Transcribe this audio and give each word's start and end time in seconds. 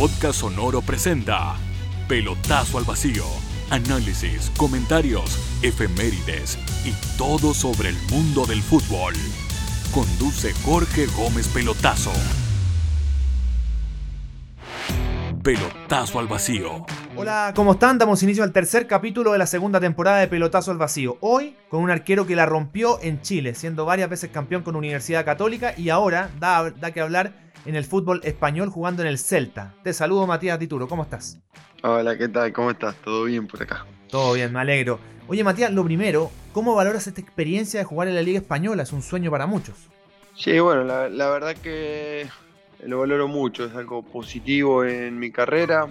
Podcast 0.00 0.40
Sonoro 0.40 0.80
presenta 0.80 1.56
Pelotazo 2.08 2.78
al 2.78 2.84
Vacío. 2.84 3.22
Análisis, 3.68 4.50
comentarios, 4.56 5.38
efemérides 5.60 6.56
y 6.86 6.94
todo 7.18 7.52
sobre 7.52 7.90
el 7.90 7.96
mundo 8.10 8.46
del 8.46 8.62
fútbol. 8.62 9.12
Conduce 9.92 10.54
Jorge 10.64 11.04
Gómez 11.14 11.48
Pelotazo. 11.48 12.12
Pelotazo 15.42 16.18
al 16.18 16.28
Vacío. 16.28 16.86
Hola, 17.14 17.52
¿cómo 17.54 17.72
están? 17.72 17.98
Damos 17.98 18.22
inicio 18.22 18.42
al 18.42 18.52
tercer 18.52 18.86
capítulo 18.86 19.32
de 19.32 19.38
la 19.38 19.46
segunda 19.46 19.80
temporada 19.80 20.20
de 20.20 20.28
Pelotazo 20.28 20.70
al 20.70 20.78
Vacío. 20.78 21.18
Hoy 21.20 21.56
con 21.68 21.82
un 21.82 21.90
arquero 21.90 22.26
que 22.26 22.36
la 22.36 22.46
rompió 22.46 22.98
en 23.02 23.20
Chile, 23.20 23.54
siendo 23.54 23.84
varias 23.84 24.08
veces 24.08 24.30
campeón 24.30 24.62
con 24.62 24.76
Universidad 24.76 25.26
Católica 25.26 25.74
y 25.76 25.90
ahora 25.90 26.30
da, 26.38 26.70
da 26.70 26.90
que 26.90 27.02
hablar 27.02 27.49
en 27.66 27.76
el 27.76 27.84
fútbol 27.84 28.20
español 28.24 28.70
jugando 28.70 29.02
en 29.02 29.08
el 29.08 29.18
Celta. 29.18 29.74
Te 29.82 29.92
saludo 29.92 30.26
Matías 30.26 30.58
Tituro, 30.58 30.88
¿cómo 30.88 31.02
estás? 31.02 31.38
Hola, 31.82 32.16
¿qué 32.16 32.28
tal? 32.28 32.52
¿Cómo 32.52 32.70
estás? 32.70 32.94
¿Todo 32.96 33.24
bien 33.24 33.46
por 33.46 33.62
acá? 33.62 33.86
Todo 34.08 34.34
bien, 34.34 34.52
me 34.52 34.60
alegro. 34.60 34.98
Oye 35.28 35.44
Matías, 35.44 35.72
lo 35.72 35.84
primero, 35.84 36.30
¿cómo 36.52 36.74
valoras 36.74 37.06
esta 37.06 37.20
experiencia 37.20 37.80
de 37.80 37.84
jugar 37.84 38.08
en 38.08 38.14
la 38.14 38.22
Liga 38.22 38.38
Española? 38.38 38.82
Es 38.82 38.92
un 38.92 39.02
sueño 39.02 39.30
para 39.30 39.46
muchos. 39.46 39.76
Sí, 40.36 40.58
bueno, 40.58 40.84
la, 40.84 41.08
la 41.08 41.30
verdad 41.30 41.54
que 41.56 42.28
lo 42.86 43.00
valoro 43.00 43.28
mucho, 43.28 43.64
es 43.64 43.74
algo 43.74 44.02
positivo 44.02 44.84
en 44.84 45.18
mi 45.18 45.30
carrera, 45.30 45.86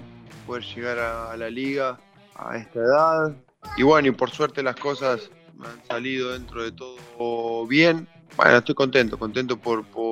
poder 0.45 0.64
llegar 0.64 1.00
a, 1.00 1.38
la 1.38 1.50
liga 1.50 2.00
a 2.36 2.58
esta 2.58 2.80
edad. 2.80 3.36
Y 3.78 3.84
bueno, 3.84 4.08
y 4.08 4.12
por 4.12 4.31
suerte 4.31 4.64
las 4.64 4.76
cosas 4.76 5.30
me 5.56 5.67
han 5.67 5.86
salido 5.88 6.31
dentro 6.31 6.64
de 6.64 6.72
todo 6.72 7.67
bien. 7.67 8.08
Bueno, 8.36 8.58
estoy 8.58 8.76
contento, 8.76 9.17
contento 9.20 9.58
por, 9.58 9.86
por 9.86 10.09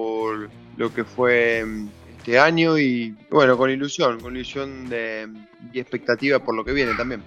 lo 0.77 0.93
que 0.93 1.03
fue 1.03 1.65
mm, 1.65 1.89
este 2.17 2.39
año 2.39 2.77
y 2.77 3.15
bueno, 3.29 3.57
con 3.57 3.69
ilusión, 3.69 4.19
con 4.19 4.35
ilusión 4.35 4.89
de, 4.89 5.27
y 5.73 5.79
expectativa 5.79 6.39
por 6.39 6.55
lo 6.55 6.63
que 6.63 6.71
viene 6.71 6.93
también. 6.95 7.21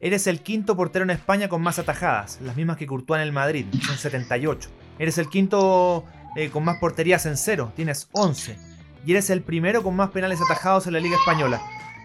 Eres 0.00 0.26
el 0.26 0.40
quinto 0.40 0.76
portero 0.76 1.04
en 1.04 1.10
España 1.10 1.48
con 1.48 1.62
más 1.62 1.78
atajadas, 1.78 2.40
las 2.42 2.56
mismas 2.56 2.76
que 2.76 2.86
Courtois 2.86 3.20
en 3.20 3.26
el 3.26 3.32
Madrid, 3.32 3.66
son 3.86 3.96
78. 3.96 4.68
Eres 4.98 5.18
el 5.18 5.28
quinto 5.28 6.04
eh, 6.36 6.50
con 6.50 6.64
más 6.64 6.78
porterías 6.78 7.26
en 7.26 7.36
cero, 7.36 7.72
tienes 7.74 8.08
11. 8.12 8.58
Y 9.06 9.12
eres 9.12 9.30
el 9.30 9.42
primero 9.42 9.82
con 9.82 9.96
más 9.96 10.10
penales 10.10 10.40
atajados 10.40 10.86
en 10.86 10.94
la 10.94 11.00
Liga 11.00 11.16
Española. 11.16 11.62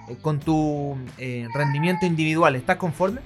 Eh, 0.10 0.18
con 0.22 0.40
tu 0.40 0.98
eh, 1.18 1.48
rendimiento 1.54 2.06
individual, 2.06 2.56
¿estás 2.56 2.78
conforme? 2.78 3.22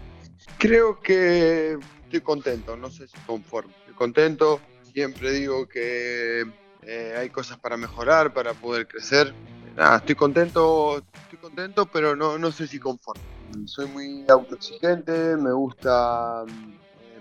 Creo 0.58 1.00
que 1.00 1.78
estoy 2.06 2.22
contento, 2.22 2.76
no 2.76 2.90
sé 2.90 3.08
si 3.08 3.18
conforme. 3.26 3.74
Estoy 3.80 3.94
contento, 3.96 4.60
siempre 4.92 5.32
digo 5.32 5.68
que 5.68 6.46
eh, 6.88 7.16
hay 7.18 7.30
cosas 7.30 7.58
para 7.60 7.78
mejorar, 7.78 8.34
para 8.34 8.54
poder 8.54 8.88
crecer. 8.88 9.34
Nada, 9.76 9.98
estoy 9.98 10.16
contento, 10.16 10.98
estoy 10.98 11.40
contento, 11.40 11.86
pero 11.86 12.16
no, 12.16 12.38
no 12.38 12.52
sé 12.52 12.68
si 12.68 12.80
conforme. 12.80 13.24
Soy 13.66 13.88
muy 13.88 14.26
autoexigente, 14.28 15.36
me 15.38 15.52
gusta 15.52 16.44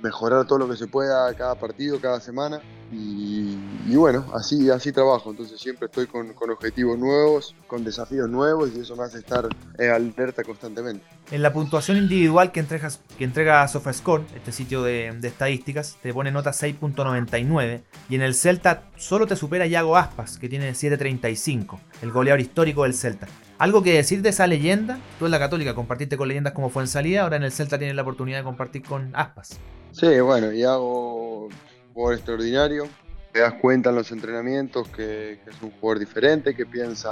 mejorar 0.03 0.47
todo 0.47 0.59
lo 0.59 0.69
que 0.69 0.77
se 0.77 0.87
pueda 0.87 1.33
cada 1.35 1.55
partido, 1.55 2.01
cada 2.01 2.21
semana. 2.21 2.61
Y, 2.91 3.42
bueno, 3.87 4.27
así, 4.35 4.71
así 4.71 4.93
trabajo. 4.93 5.31
Entonces 5.31 5.61
siempre 5.61 5.87
estoy 5.87 6.07
con, 6.07 6.33
objetivos 6.51 6.99
nuevos, 6.99 7.55
con 7.67 7.85
desafíos 7.85 8.29
nuevos 8.29 8.71
y 8.75 8.81
eso 8.81 8.97
me 8.97 9.05
hace 9.05 9.19
estar 9.19 9.49
eh, 9.79 9.91
alerta 9.91 10.45
constantemente. 10.45 11.05
En 11.31 11.43
la 11.43 11.53
puntuación 11.53 11.97
individual 11.97 12.53
que, 12.53 12.61
entregas, 12.61 13.01
que 13.19 13.25
entrega 13.25 13.67
SofaScore, 13.67 14.25
este 14.35 14.53
sitio 14.53 14.83
de, 14.83 15.09
estadísticas, 15.23 15.97
te 16.03 16.13
pone 16.13 16.31
nota 16.31 16.51
6.99 16.51 17.83
y 18.09 18.15
en 18.15 18.23
el 18.23 18.35
Celta 18.35 18.85
solo 18.97 19.27
te 19.27 19.37
supera 19.37 19.67
Yago 19.67 19.97
Aspas, 19.97 20.39
que 20.39 20.49
tiene 20.49 20.73
7.35, 20.73 21.79
el 22.03 22.13
goleador 22.13 22.41
histórico 22.41 22.85
del 22.85 22.95
Celta. 22.95 23.27
¿Algo 23.59 23.83
que 23.83 23.95
decir 23.95 24.23
de 24.23 24.31
esa 24.31 24.47
leyenda? 24.47 24.99
Tú 25.19 25.27
en 25.27 25.31
la 25.31 25.39
Católica 25.39 25.75
compartiste 25.75 26.17
con 26.17 26.29
leyendas 26.29 26.53
como 26.53 26.71
fue 26.71 26.83
en 26.83 26.89
salida, 26.89 27.23
ahora 27.23 27.37
en 27.37 27.45
el 27.45 27.53
Celta 27.53 27.79
tienes 27.79 27.97
la 27.97 28.03
oportunidad 28.03 28.39
de 28.39 28.45
compartir 28.45 28.83
con 28.83 29.15
Aspas. 29.15 29.59
Sí, 29.93 30.21
bueno, 30.21 30.53
Yago 30.53 31.49
jugador 31.95 32.15
extraordinario. 32.17 32.89
Te 33.33 33.41
das 33.41 33.55
cuenta 33.55 33.89
en 33.89 33.97
los 33.97 34.13
entrenamientos 34.13 34.89
que, 34.89 35.41
es 35.47 35.63
un 35.63 35.71
jugador 35.71 35.99
diferente, 35.99 36.55
que 36.55 36.67
piensa, 36.67 37.11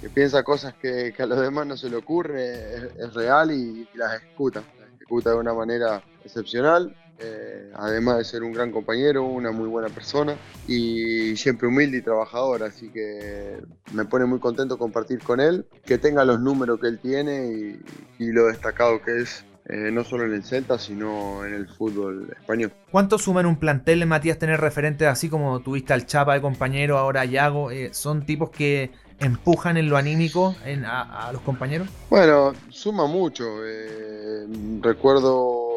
que 0.00 0.08
piensa 0.08 0.42
cosas 0.42 0.74
que, 0.74 1.14
a 1.18 1.26
los 1.26 1.40
demás 1.40 1.66
no 1.66 1.76
se 1.76 1.90
le 1.90 1.96
ocurre, 1.96 2.74
es, 2.98 3.14
real 3.14 3.52
y, 3.52 3.86
las 3.94 4.14
ejecuta. 4.16 4.62
Las 4.80 4.94
ejecuta 4.94 5.30
de 5.30 5.36
una 5.36 5.52
manera 5.52 6.02
excepcional. 6.24 6.96
Eh, 7.20 7.72
además 7.74 8.18
de 8.18 8.24
ser 8.24 8.44
un 8.44 8.52
gran 8.52 8.70
compañero, 8.70 9.24
una 9.24 9.50
muy 9.50 9.66
buena 9.68 9.88
persona 9.88 10.36
y 10.68 11.34
siempre 11.36 11.66
humilde 11.66 11.98
y 11.98 12.02
trabajador, 12.02 12.62
así 12.62 12.90
que 12.90 13.60
me 13.92 14.04
pone 14.04 14.24
muy 14.24 14.38
contento 14.38 14.78
compartir 14.78 15.20
con 15.20 15.40
él, 15.40 15.66
que 15.84 15.98
tenga 15.98 16.24
los 16.24 16.38
números 16.38 16.78
que 16.78 16.86
él 16.86 17.00
tiene 17.00 17.76
y 18.20 18.26
lo 18.30 18.46
destacado 18.46 19.02
que 19.02 19.22
es 19.22 19.44
eh, 19.68 19.90
no 19.92 20.02
solo 20.02 20.24
en 20.24 20.32
el 20.32 20.44
Celta, 20.44 20.78
sino 20.78 21.44
en 21.44 21.52
el 21.52 21.68
fútbol 21.68 22.28
español. 22.38 22.72
¿Cuánto 22.90 23.18
suma 23.18 23.40
en 23.40 23.46
un 23.46 23.56
plantel, 23.56 24.06
Matías, 24.06 24.38
tener 24.38 24.60
referentes 24.60 25.06
así 25.06 25.28
como 25.28 25.60
tuviste 25.60 25.92
al 25.92 26.06
Chapa 26.06 26.34
de 26.34 26.40
compañero, 26.40 26.96
ahora 26.96 27.26
Yago? 27.26 27.70
Eh, 27.70 27.90
¿Son 27.92 28.24
tipos 28.24 28.48
que 28.50 28.90
empujan 29.18 29.76
en 29.76 29.90
lo 29.90 29.96
anímico 29.96 30.56
a, 30.86 31.30
los 31.32 31.42
compañeros? 31.42 31.88
Bueno, 32.08 32.54
suma 32.70 33.06
mucho. 33.06 33.44
Eh, 33.66 34.46
recuerdo 34.80 35.68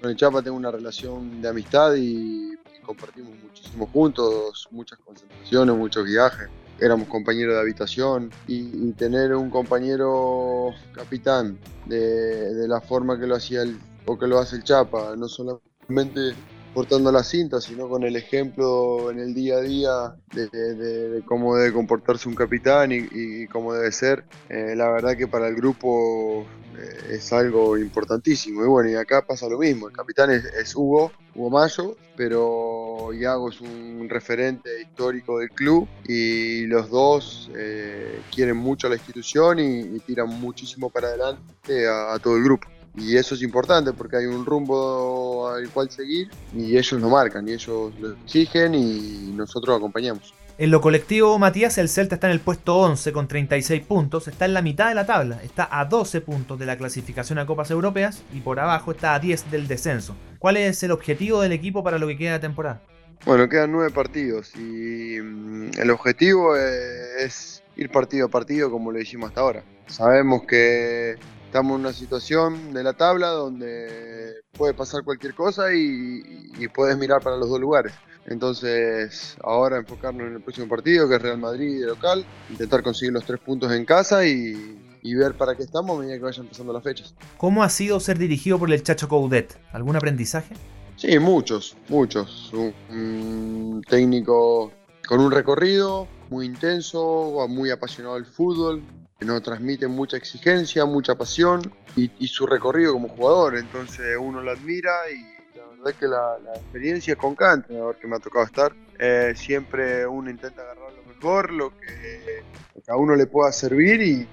con 0.00 0.10
el 0.10 0.16
Chapa 0.16 0.42
tengo 0.42 0.56
una 0.56 0.72
relación 0.72 1.40
de 1.40 1.48
amistad 1.48 1.94
y 1.96 2.56
compartimos 2.84 3.32
muchísimo 3.42 3.86
juntos, 3.86 4.66
muchas 4.72 4.98
concentraciones, 4.98 5.76
muchos 5.76 6.04
viajes 6.04 6.48
éramos 6.80 7.08
compañeros 7.08 7.54
de 7.54 7.60
habitación 7.60 8.30
y, 8.46 8.92
tener 8.92 9.34
un 9.34 9.50
compañero 9.50 10.70
capitán 10.94 11.58
de, 11.86 12.66
la 12.66 12.80
forma 12.80 13.18
que 13.18 13.26
lo 13.26 13.36
hacía 13.36 13.62
el, 13.62 13.78
o 14.06 14.18
que 14.18 14.26
lo 14.26 14.38
hace 14.38 14.56
el 14.56 14.64
Chapa, 14.64 15.14
no 15.16 15.28
solamente 15.28 16.34
portando 16.76 17.10
la 17.10 17.22
cinta, 17.22 17.58
sino 17.58 17.88
con 17.88 18.04
el 18.04 18.16
ejemplo 18.16 19.10
en 19.10 19.18
el 19.18 19.32
día 19.32 19.56
a 19.56 19.60
día 19.60 20.16
de, 20.34 21.22
cómo 21.24 21.56
debe 21.56 21.72
comportarse 21.72 22.28
un 22.28 22.34
capitán 22.34 22.92
y, 22.92 23.46
cómo 23.46 23.72
debe 23.72 23.90
ser. 23.92 24.24
Eh, 24.50 24.74
la 24.76 24.90
verdad 24.90 25.16
que 25.16 25.26
para 25.26 25.48
el 25.48 25.54
grupo 25.54 26.44
eh, 26.78 27.14
es 27.14 27.32
algo 27.32 27.78
importantísimo. 27.78 28.62
Y 28.62 28.68
bueno, 28.68 28.90
y 28.90 28.94
acá 28.94 29.26
pasa 29.26 29.48
lo 29.48 29.58
mismo. 29.58 29.88
El 29.88 29.94
capitán 29.94 30.30
es, 30.30 30.74
Hugo, 30.74 31.12
Hugo 31.34 31.50
Mayo, 31.50 31.96
pero 32.16 32.85
Iago 33.12 33.50
es 33.50 33.60
un 33.60 34.06
referente 34.08 34.80
histórico 34.80 35.38
del 35.38 35.50
club 35.50 35.88
y 36.06 36.66
los 36.66 36.90
dos 36.90 37.50
eh, 37.56 38.20
quieren 38.34 38.56
mucho 38.56 38.86
a 38.86 38.90
la 38.90 38.96
institución 38.96 39.58
y, 39.58 39.98
tiran 40.00 40.28
muchísimo 40.28 40.90
para 40.90 41.08
adelante 41.08 41.88
a 41.88 42.18
todo 42.18 42.36
el 42.36 42.44
grupo. 42.44 42.68
Y 42.96 43.16
eso 43.16 43.34
es 43.34 43.42
importante 43.42 43.92
porque 43.92 44.16
hay 44.16 44.26
un 44.26 44.46
rumbo 44.46 45.48
al 45.48 45.68
cual 45.70 45.90
seguir 45.90 46.28
y 46.54 46.76
ellos 46.76 47.00
lo 47.00 47.10
marcan 47.10 47.46
y 47.48 47.52
ellos 47.52 47.92
lo 48.00 48.12
exigen 48.12 48.74
y 48.74 49.32
nosotros 49.34 49.68
lo 49.68 49.76
acompañamos. 49.76 50.32
En 50.58 50.70
lo 50.70 50.80
colectivo, 50.80 51.38
Matías, 51.38 51.76
el 51.76 51.90
Celta 51.90 52.14
está 52.14 52.28
en 52.28 52.32
el 52.32 52.40
puesto 52.40 52.76
11 52.76 53.12
con 53.12 53.28
36 53.28 53.82
puntos, 53.82 54.26
está 54.26 54.46
en 54.46 54.54
la 54.54 54.62
mitad 54.62 54.88
de 54.88 54.94
la 54.94 55.04
tabla, 55.04 55.42
está 55.42 55.68
a 55.70 55.84
12 55.84 56.22
puntos 56.22 56.58
de 56.58 56.64
la 56.64 56.78
clasificación 56.78 57.38
a 57.38 57.44
Copas 57.44 57.70
Europeas 57.70 58.22
y 58.32 58.40
por 58.40 58.58
abajo 58.58 58.92
está 58.92 59.12
a 59.14 59.18
10 59.18 59.50
del 59.50 59.68
descenso. 59.68 60.16
¿Cuál 60.38 60.56
es 60.56 60.82
el 60.82 60.90
objetivo 60.90 61.42
del 61.42 61.52
equipo 61.52 61.82
para 61.82 61.98
lo 61.98 62.06
que 62.06 62.16
queda 62.16 62.34
de 62.34 62.38
temporada? 62.40 62.82
Bueno, 63.24 63.48
quedan 63.48 63.72
nueve 63.72 63.90
partidos 63.90 64.54
y 64.56 65.18
mm, 65.20 65.70
el 65.78 65.90
objetivo 65.90 66.56
es 66.56 67.62
ir 67.76 67.90
partido 67.90 68.26
a 68.26 68.28
partido 68.28 68.70
como 68.70 68.92
lo 68.92 69.00
hicimos 69.00 69.28
hasta 69.28 69.40
ahora. 69.40 69.64
Sabemos 69.86 70.42
que 70.46 71.16
estamos 71.44 71.74
en 71.76 71.80
una 71.80 71.92
situación 71.92 72.74
de 72.74 72.82
la 72.82 72.92
tabla 72.92 73.28
donde 73.28 74.42
puede 74.52 74.74
pasar 74.74 75.02
cualquier 75.04 75.34
cosa 75.34 75.72
y, 75.74 76.68
puedes 76.74 76.98
mirar 76.98 77.22
para 77.22 77.36
los 77.36 77.48
dos 77.48 77.60
lugares. 77.60 77.92
Entonces, 78.26 79.36
ahora 79.42 79.78
enfocarnos 79.78 80.26
en 80.26 80.34
el 80.34 80.40
próximo 80.42 80.68
partido, 80.68 81.08
que 81.08 81.14
es 81.14 81.22
Real 81.22 81.38
Madrid 81.38 81.80
de 81.80 81.86
local, 81.86 82.26
intentar 82.50 82.82
conseguir 82.82 83.12
los 83.12 83.24
tres 83.24 83.40
puntos 83.40 83.72
en 83.72 83.84
casa 83.84 84.26
y, 84.26 84.85
ver 85.14 85.34
para 85.34 85.54
qué 85.54 85.62
estamos 85.62 85.96
a 85.96 86.00
medida 86.00 86.16
que 86.16 86.22
vayan 86.22 86.46
pasando 86.46 86.72
las 86.72 86.82
fechas. 86.82 87.14
¿Cómo 87.36 87.62
ha 87.62 87.68
sido 87.68 88.00
ser 88.00 88.18
dirigido 88.18 88.58
por 88.58 88.72
el 88.72 88.82
Chacho 88.82 89.08
Coudet? 89.08 89.58
¿Algún 89.72 89.96
aprendizaje? 89.96 90.54
Sí, 90.96 91.18
muchos, 91.18 91.76
muchos. 91.88 92.52
un 92.52 93.82
técnico 93.88 94.72
con 95.06 95.20
un 95.20 95.30
recorrido 95.30 96.08
muy 96.30 96.46
intenso, 96.46 97.46
muy 97.48 97.70
apasionado 97.70 98.16
del 98.16 98.26
fútbol, 98.26 98.82
nos 99.20 99.42
transmite 99.42 99.86
mucha 99.86 100.16
exigencia, 100.16 100.84
mucha 100.84 101.14
pasión 101.14 101.62
y, 101.96 102.26
su 102.26 102.46
recorrido 102.46 102.92
como 102.92 103.08
jugador. 103.08 103.56
Entonces 103.56 104.16
uno 104.20 104.42
lo 104.42 104.50
admira 104.50 104.92
y 105.10 105.56
la 105.56 105.66
verdad 105.66 105.88
es 105.88 105.94
que 105.96 106.06
la, 106.06 106.36
experiencia 106.54 107.16
con 107.16 107.34
cada 107.34 107.54
entrenador 107.54 107.96
que 107.96 108.06
me 108.06 108.16
ha 108.16 108.18
tocado 108.18 108.44
estar, 108.44 108.74
eh, 108.98 109.32
siempre 109.34 110.06
uno 110.06 110.28
intenta 110.30 110.62
agarrar 110.62 110.92
lo 110.92 111.14
mejor, 111.14 111.52
lo 111.52 111.70
que, 111.78 112.42
a 112.88 112.96
uno 112.96 113.16
le 113.16 113.26
pueda 113.26 113.52
servir 113.52 114.26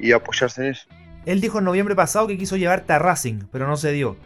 y, 0.00 0.12
apoyarse 0.12 0.62
en 0.62 0.70
eso. 0.72 0.86
Él 1.26 1.40
dijo 1.40 1.58
en 1.58 1.64
noviembre 1.64 1.94
pasado 1.94 2.26
que 2.26 2.36
quiso 2.36 2.56
llevarte 2.56 2.92
a 2.92 2.98
Racing, 2.98 3.44
pero 3.50 3.66
no 3.66 3.76
se 3.76 3.92
dio. 3.92 4.16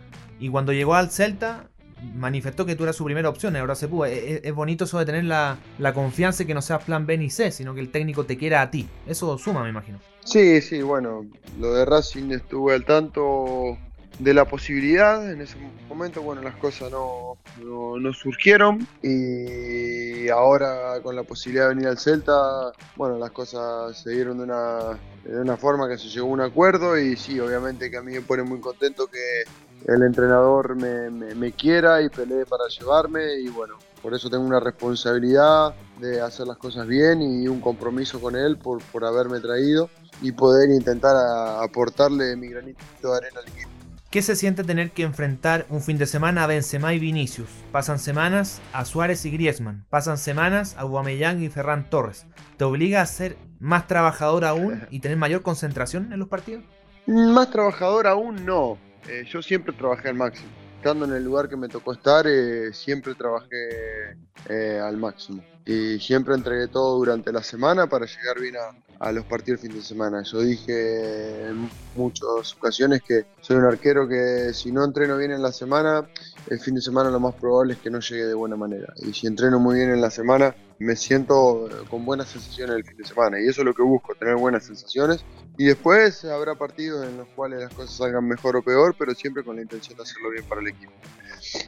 Y 0.40 0.48
cuando 0.48 0.72
llegó 0.72 0.94
al 0.94 1.10
Celta, 1.10 1.68
manifestó 2.14 2.66
que 2.66 2.74
tú 2.74 2.84
eras 2.84 2.96
su 2.96 3.04
primera 3.04 3.28
opción, 3.28 3.54
ahora 3.56 3.74
se 3.74 3.86
pudo. 3.86 4.06
Es, 4.06 4.40
es, 4.42 4.54
bonito 4.54 4.84
eso 4.84 4.98
de 4.98 5.06
tener 5.06 5.24
la, 5.24 5.58
la 5.78 5.94
confianza 5.94 6.42
y 6.42 6.46
que 6.46 6.54
no 6.54 6.62
seas 6.62 6.82
plan 6.82 7.06
B 7.06 7.18
ni 7.18 7.30
C, 7.30 7.52
sino 7.52 7.74
que 7.74 7.80
el 7.80 7.90
técnico 7.90 8.24
te 8.24 8.36
quiera 8.36 8.62
a 8.62 8.70
ti. 8.70 8.88
Eso 9.06 9.38
suma, 9.38 9.62
me 9.62 9.70
imagino. 9.70 10.00
Sí, 10.24 10.60
sí, 10.60 10.82
bueno, 10.82 11.24
lo 11.58 11.72
de 11.72 11.84
Racing 11.84 12.32
estuve 12.32 12.74
al 12.74 12.84
tanto 12.84 13.78
de 14.18 14.34
la 14.34 14.44
posibilidad. 14.44 15.30
En 15.30 15.40
ese 15.40 15.56
momento, 15.88 16.22
bueno, 16.22 16.42
las 16.42 16.56
cosas 16.56 16.90
no, 16.90 17.36
no, 17.62 18.12
surgieron 18.12 18.86
y 19.02 20.28
ahora 20.28 21.00
con 21.02 21.16
la 21.16 21.22
posibilidad 21.22 21.68
de 21.68 21.74
venir 21.74 21.88
al 21.88 21.98
Celta, 21.98 22.72
bueno, 22.96 23.18
las 23.18 23.30
cosas 23.30 23.96
se 24.02 24.10
dieron 24.10 24.38
de 24.38 24.44
una, 24.44 24.98
de 25.24 25.40
una 25.40 25.56
forma 25.56 25.88
que 25.88 25.98
se 25.98 26.08
llegó 26.08 26.28
a 26.28 26.32
un 26.32 26.40
acuerdo 26.40 26.98
y 26.98 27.16
sí, 27.16 27.38
obviamente 27.40 27.90
que 27.90 27.96
a 27.96 28.02
mí 28.02 28.12
me 28.12 28.20
pone 28.22 28.42
muy 28.42 28.60
contento 28.60 29.06
que 29.06 29.44
el 29.86 30.02
entrenador 30.02 30.74
me, 30.74 31.10
me, 31.10 31.52
quiera 31.52 32.02
y 32.02 32.08
pelee 32.08 32.44
para 32.44 32.64
llevarme 32.68 33.34
y 33.34 33.48
bueno, 33.48 33.78
por 34.02 34.12
eso 34.12 34.28
tengo 34.28 34.44
una 34.44 34.60
responsabilidad 34.60 35.74
de 36.00 36.20
hacer 36.20 36.46
las 36.46 36.56
cosas 36.56 36.86
bien 36.86 37.22
y 37.22 37.46
un 37.46 37.60
compromiso 37.60 38.20
con 38.20 38.34
él 38.36 38.58
por, 38.58 38.82
por 38.82 39.04
haberme 39.04 39.40
traído 39.40 39.88
y 40.20 40.32
poder 40.32 40.70
intentar 40.70 41.14
aportarle 41.62 42.34
mi 42.36 42.48
granito 42.48 42.82
de 43.02 43.16
arena 43.16 43.40
al 43.40 43.48
equipo. 43.48 43.77
¿Qué 44.10 44.22
se 44.22 44.36
siente 44.36 44.64
tener 44.64 44.92
que 44.92 45.02
enfrentar 45.02 45.66
un 45.68 45.82
fin 45.82 45.98
de 45.98 46.06
semana 46.06 46.44
a 46.44 46.46
Benzema 46.46 46.94
y 46.94 46.98
Vinicius? 46.98 47.50
Pasan 47.70 47.98
semanas 47.98 48.62
a 48.72 48.86
Suárez 48.86 49.26
y 49.26 49.30
Griezmann. 49.30 49.84
Pasan 49.90 50.16
semanas 50.16 50.76
a 50.78 50.80
Aubameyang 50.80 51.42
y 51.42 51.50
Ferran 51.50 51.90
Torres. 51.90 52.26
¿Te 52.56 52.64
obliga 52.64 53.02
a 53.02 53.06
ser 53.06 53.36
más 53.60 53.86
trabajador 53.86 54.46
aún 54.46 54.80
y 54.88 55.00
tener 55.00 55.18
mayor 55.18 55.42
concentración 55.42 56.10
en 56.10 56.20
los 56.20 56.28
partidos? 56.28 56.64
Más 57.06 57.50
trabajador 57.50 58.06
aún 58.06 58.46
no. 58.46 58.78
Eh, 59.10 59.24
yo 59.28 59.42
siempre 59.42 59.74
trabajé 59.74 60.08
al 60.08 60.14
máximo. 60.14 60.48
Estando 60.78 61.06
en 61.06 61.12
el 61.12 61.24
lugar 61.24 61.48
que 61.48 61.56
me 61.56 61.68
tocó 61.68 61.92
estar, 61.92 62.24
eh, 62.28 62.72
siempre 62.72 63.16
trabajé 63.16 64.16
eh, 64.48 64.80
al 64.80 64.96
máximo. 64.96 65.42
Y 65.66 65.98
siempre 65.98 66.36
entregué 66.36 66.68
todo 66.68 66.96
durante 66.98 67.32
la 67.32 67.42
semana 67.42 67.88
para 67.88 68.06
llegar 68.06 68.40
bien 68.40 68.54
a, 68.56 69.04
a 69.04 69.10
los 69.10 69.24
partidos 69.24 69.60
del 69.60 69.72
fin 69.72 69.80
de 69.80 69.84
semana. 69.84 70.22
Yo 70.22 70.40
dije 70.40 71.48
en 71.48 71.68
muchas 71.96 72.54
ocasiones 72.54 73.02
que 73.02 73.26
soy 73.40 73.56
un 73.56 73.64
arquero 73.64 74.08
que 74.08 74.52
si 74.54 74.70
no 74.70 74.84
entreno 74.84 75.16
bien 75.16 75.32
en 75.32 75.42
la 75.42 75.50
semana, 75.50 76.08
el 76.48 76.60
fin 76.60 76.76
de 76.76 76.80
semana 76.80 77.10
lo 77.10 77.18
más 77.18 77.34
probable 77.34 77.74
es 77.74 77.80
que 77.80 77.90
no 77.90 77.98
llegue 77.98 78.26
de 78.26 78.34
buena 78.34 78.54
manera. 78.54 78.94
Y 78.98 79.12
si 79.12 79.26
entreno 79.26 79.58
muy 79.58 79.78
bien 79.78 79.90
en 79.90 80.00
la 80.00 80.10
semana, 80.10 80.54
me 80.78 80.94
siento 80.94 81.68
con 81.90 82.04
buenas 82.04 82.28
sensaciones 82.28 82.76
el 82.76 82.84
fin 82.84 82.96
de 82.96 83.04
semana. 83.04 83.40
Y 83.40 83.48
eso 83.48 83.62
es 83.62 83.66
lo 83.66 83.74
que 83.74 83.82
busco, 83.82 84.14
tener 84.14 84.36
buenas 84.36 84.64
sensaciones. 84.64 85.24
Y 85.58 85.66
después 85.66 86.24
habrá 86.24 86.54
partidos 86.54 87.06
en 87.06 87.18
los 87.18 87.28
cuales 87.28 87.60
las 87.60 87.74
cosas 87.74 87.96
salgan 87.96 88.26
mejor 88.26 88.56
o 88.56 88.62
peor, 88.62 88.94
pero 88.98 89.14
siempre 89.14 89.44
con 89.44 89.56
la 89.56 89.62
intención 89.62 89.96
de 89.96 90.04
hacerlo 90.04 90.30
bien 90.30 90.44
para 90.44 90.62
el 90.62 90.68
equipo 90.68 90.92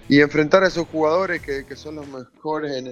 y 0.08 0.20
enfrentar 0.20 0.64
a 0.64 0.69
esos 0.69 0.87
jugadores 0.88 1.40
que, 1.42 1.64
son 1.76 1.96
los 1.96 2.08
mejores 2.08 2.76
en 2.76 2.87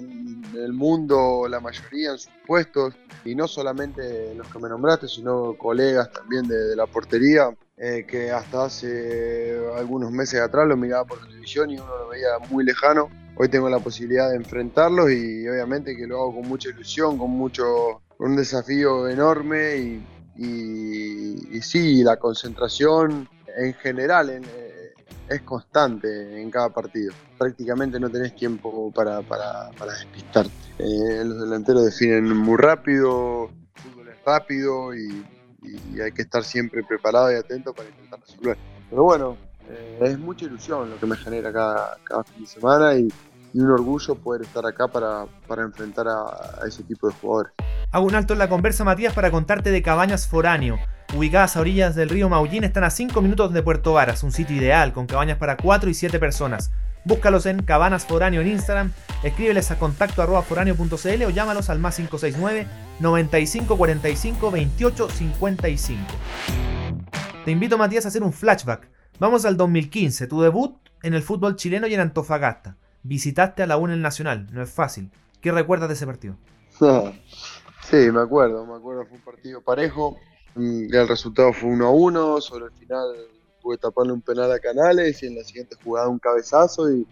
el, 0.54 0.72
mundo, 0.72 1.46
la 1.48 1.60
mayoría 1.60 2.12
en 2.12 2.18
sus 2.18 2.32
puestos, 2.46 2.94
y 3.24 3.34
no 3.34 3.48
solamente 3.48 4.34
los 4.34 4.46
que 4.48 4.58
me 4.58 4.68
nombraste, 4.68 5.08
sino 5.08 5.54
colegas 5.54 6.10
también 6.12 6.46
de, 6.46 6.76
la 6.76 6.86
portería, 6.86 7.50
eh, 7.76 8.04
que 8.08 8.30
hasta 8.30 8.64
hace 8.64 9.58
algunos 9.76 10.10
meses 10.10 10.40
atrás 10.40 10.66
lo 10.66 10.76
miraba 10.76 11.04
por 11.04 11.20
televisión 11.20 11.70
y 11.70 11.78
uno 11.78 11.98
lo 11.98 12.08
veía 12.08 12.38
muy 12.50 12.64
lejano. 12.64 13.08
Hoy 13.36 13.48
tengo 13.48 13.68
la 13.68 13.78
posibilidad 13.78 14.30
de 14.30 14.36
enfrentarlos 14.36 15.10
y 15.12 15.48
obviamente 15.48 15.96
que 15.96 16.06
lo 16.06 16.16
hago 16.16 16.36
con 16.36 16.48
mucha 16.48 16.70
ilusión, 16.70 17.18
con 17.18 17.30
mucho, 17.30 18.02
un 18.18 18.34
desafío 18.34 19.08
enorme 19.08 19.76
y, 19.76 20.02
y, 20.38 21.60
sí, 21.60 22.04
la 22.04 22.16
concentración 22.16 23.28
en 23.56 23.74
general 23.74 24.30
en, 24.30 24.44
es 25.28 25.42
constante 25.42 26.40
en 26.40 26.50
cada 26.50 26.70
partido. 26.70 27.12
Prácticamente 27.36 27.98
no 27.98 28.08
tenés 28.08 28.34
tiempo 28.34 28.92
para, 28.92 29.20
despistarte. 29.20 30.52
Eh, 30.78 31.24
los 31.24 31.40
delanteros 31.40 31.84
definen 31.84 32.36
muy 32.36 32.56
rápido, 32.56 33.50
el 33.74 33.82
fútbol 33.82 34.08
es 34.08 34.24
rápido 34.24 34.94
y, 34.94 35.24
hay 36.02 36.12
que 36.12 36.22
estar 36.22 36.44
siempre 36.44 36.82
preparado 36.82 37.30
y 37.32 37.34
atento 37.34 37.74
para 37.74 37.88
intentar 37.90 38.20
resolver. 38.20 38.56
Pero 38.88 39.02
bueno, 39.02 39.36
eh, 39.68 39.98
es 40.02 40.18
mucha 40.18 40.46
ilusión 40.46 40.88
lo 40.88 40.98
que 40.98 41.04
me 41.04 41.16
genera 41.16 41.52
cada, 41.52 41.98
cada 42.04 42.24
fin 42.24 42.44
de 42.44 42.46
semana 42.48 42.94
y, 42.94 43.08
un 43.54 43.70
orgullo 43.70 44.14
poder 44.14 44.42
estar 44.42 44.64
acá 44.64 44.86
para, 44.86 45.26
enfrentar 45.62 46.06
a, 46.06 46.62
a 46.62 46.68
ese 46.68 46.84
tipo 46.84 47.08
de 47.08 47.14
jugadores. 47.14 47.52
Hago 47.90 48.04
un 48.04 48.14
alto 48.14 48.34
en 48.34 48.38
la 48.38 48.50
conversa, 48.50 48.84
Matías, 48.84 49.14
para 49.14 49.30
contarte 49.30 49.70
de 49.70 49.82
Cabañas 49.82 50.26
Foráneo 50.26 50.78
ubicadas 51.14 51.56
a 51.56 51.60
orillas 51.60 51.94
del 51.94 52.10
río 52.10 52.28
Maullín, 52.28 52.64
están 52.64 52.84
a 52.84 52.90
5 52.90 53.22
minutos 53.22 53.52
de 53.54 53.62
Puerto 53.62 53.94
Varas, 53.94 54.22
un 54.22 54.30
sitio 54.30 54.56
ideal 54.56 54.92
con 54.92 55.06
cabañas 55.06 55.38
para 55.38 55.56
4 55.56 55.88
y 55.88 55.94
7 55.94 56.18
personas. 56.18 56.70
Búscalos 57.04 57.46
en 57.46 57.62
Cabanas 57.62 58.04
Foráneo 58.04 58.42
en 58.42 58.48
Instagram, 58.48 58.92
escríbeles 59.22 59.70
a 59.70 59.78
contacto 59.78 60.42
foráneo.cl 60.42 61.24
o 61.24 61.30
llámalos 61.30 61.70
al 61.70 61.78
más 61.78 61.96
569 61.96 62.66
9545 63.00 64.50
28 64.50 65.08
55. 65.08 66.02
Te 67.46 67.50
invito, 67.50 67.78
Matías, 67.78 68.04
a 68.04 68.08
hacer 68.08 68.22
un 68.22 68.34
flashback. 68.34 68.90
Vamos 69.18 69.46
al 69.46 69.56
2015, 69.56 70.26
tu 70.26 70.42
debut 70.42 70.76
en 71.02 71.14
el 71.14 71.22
fútbol 71.22 71.56
chileno 71.56 71.86
y 71.86 71.94
en 71.94 72.00
Antofagasta. 72.00 72.76
Visitaste 73.02 73.62
a 73.62 73.66
la 73.66 73.78
UNEL 73.78 74.02
Nacional, 74.02 74.48
no 74.52 74.62
es 74.62 74.70
fácil. 74.70 75.10
¿Qué 75.40 75.52
recuerdas 75.52 75.88
de 75.88 75.94
ese 75.94 76.06
partido? 76.06 76.36
sí, 77.90 78.10
me 78.10 78.20
acuerdo, 78.20 78.66
me 78.66 78.74
acuerdo, 78.74 79.04
fue 79.06 79.16
un 79.16 79.24
partido 79.24 79.60
parejo. 79.60 80.18
Mm, 80.54 80.94
el 80.94 81.08
resultado 81.08 81.52
fue 81.52 81.70
1 81.70 81.86
a 81.86 81.90
1, 81.90 82.40
sobre 82.40 82.66
el 82.66 82.72
final 82.72 83.06
pude 83.62 83.78
taparle 83.78 84.12
un 84.12 84.22
penal 84.22 84.50
a 84.52 84.58
Canales 84.58 85.22
y 85.22 85.26
en 85.26 85.36
la 85.36 85.44
siguiente 85.44 85.76
jugada 85.82 86.08
un 86.08 86.18
cabezazo 86.18 86.90
y, 86.90 87.06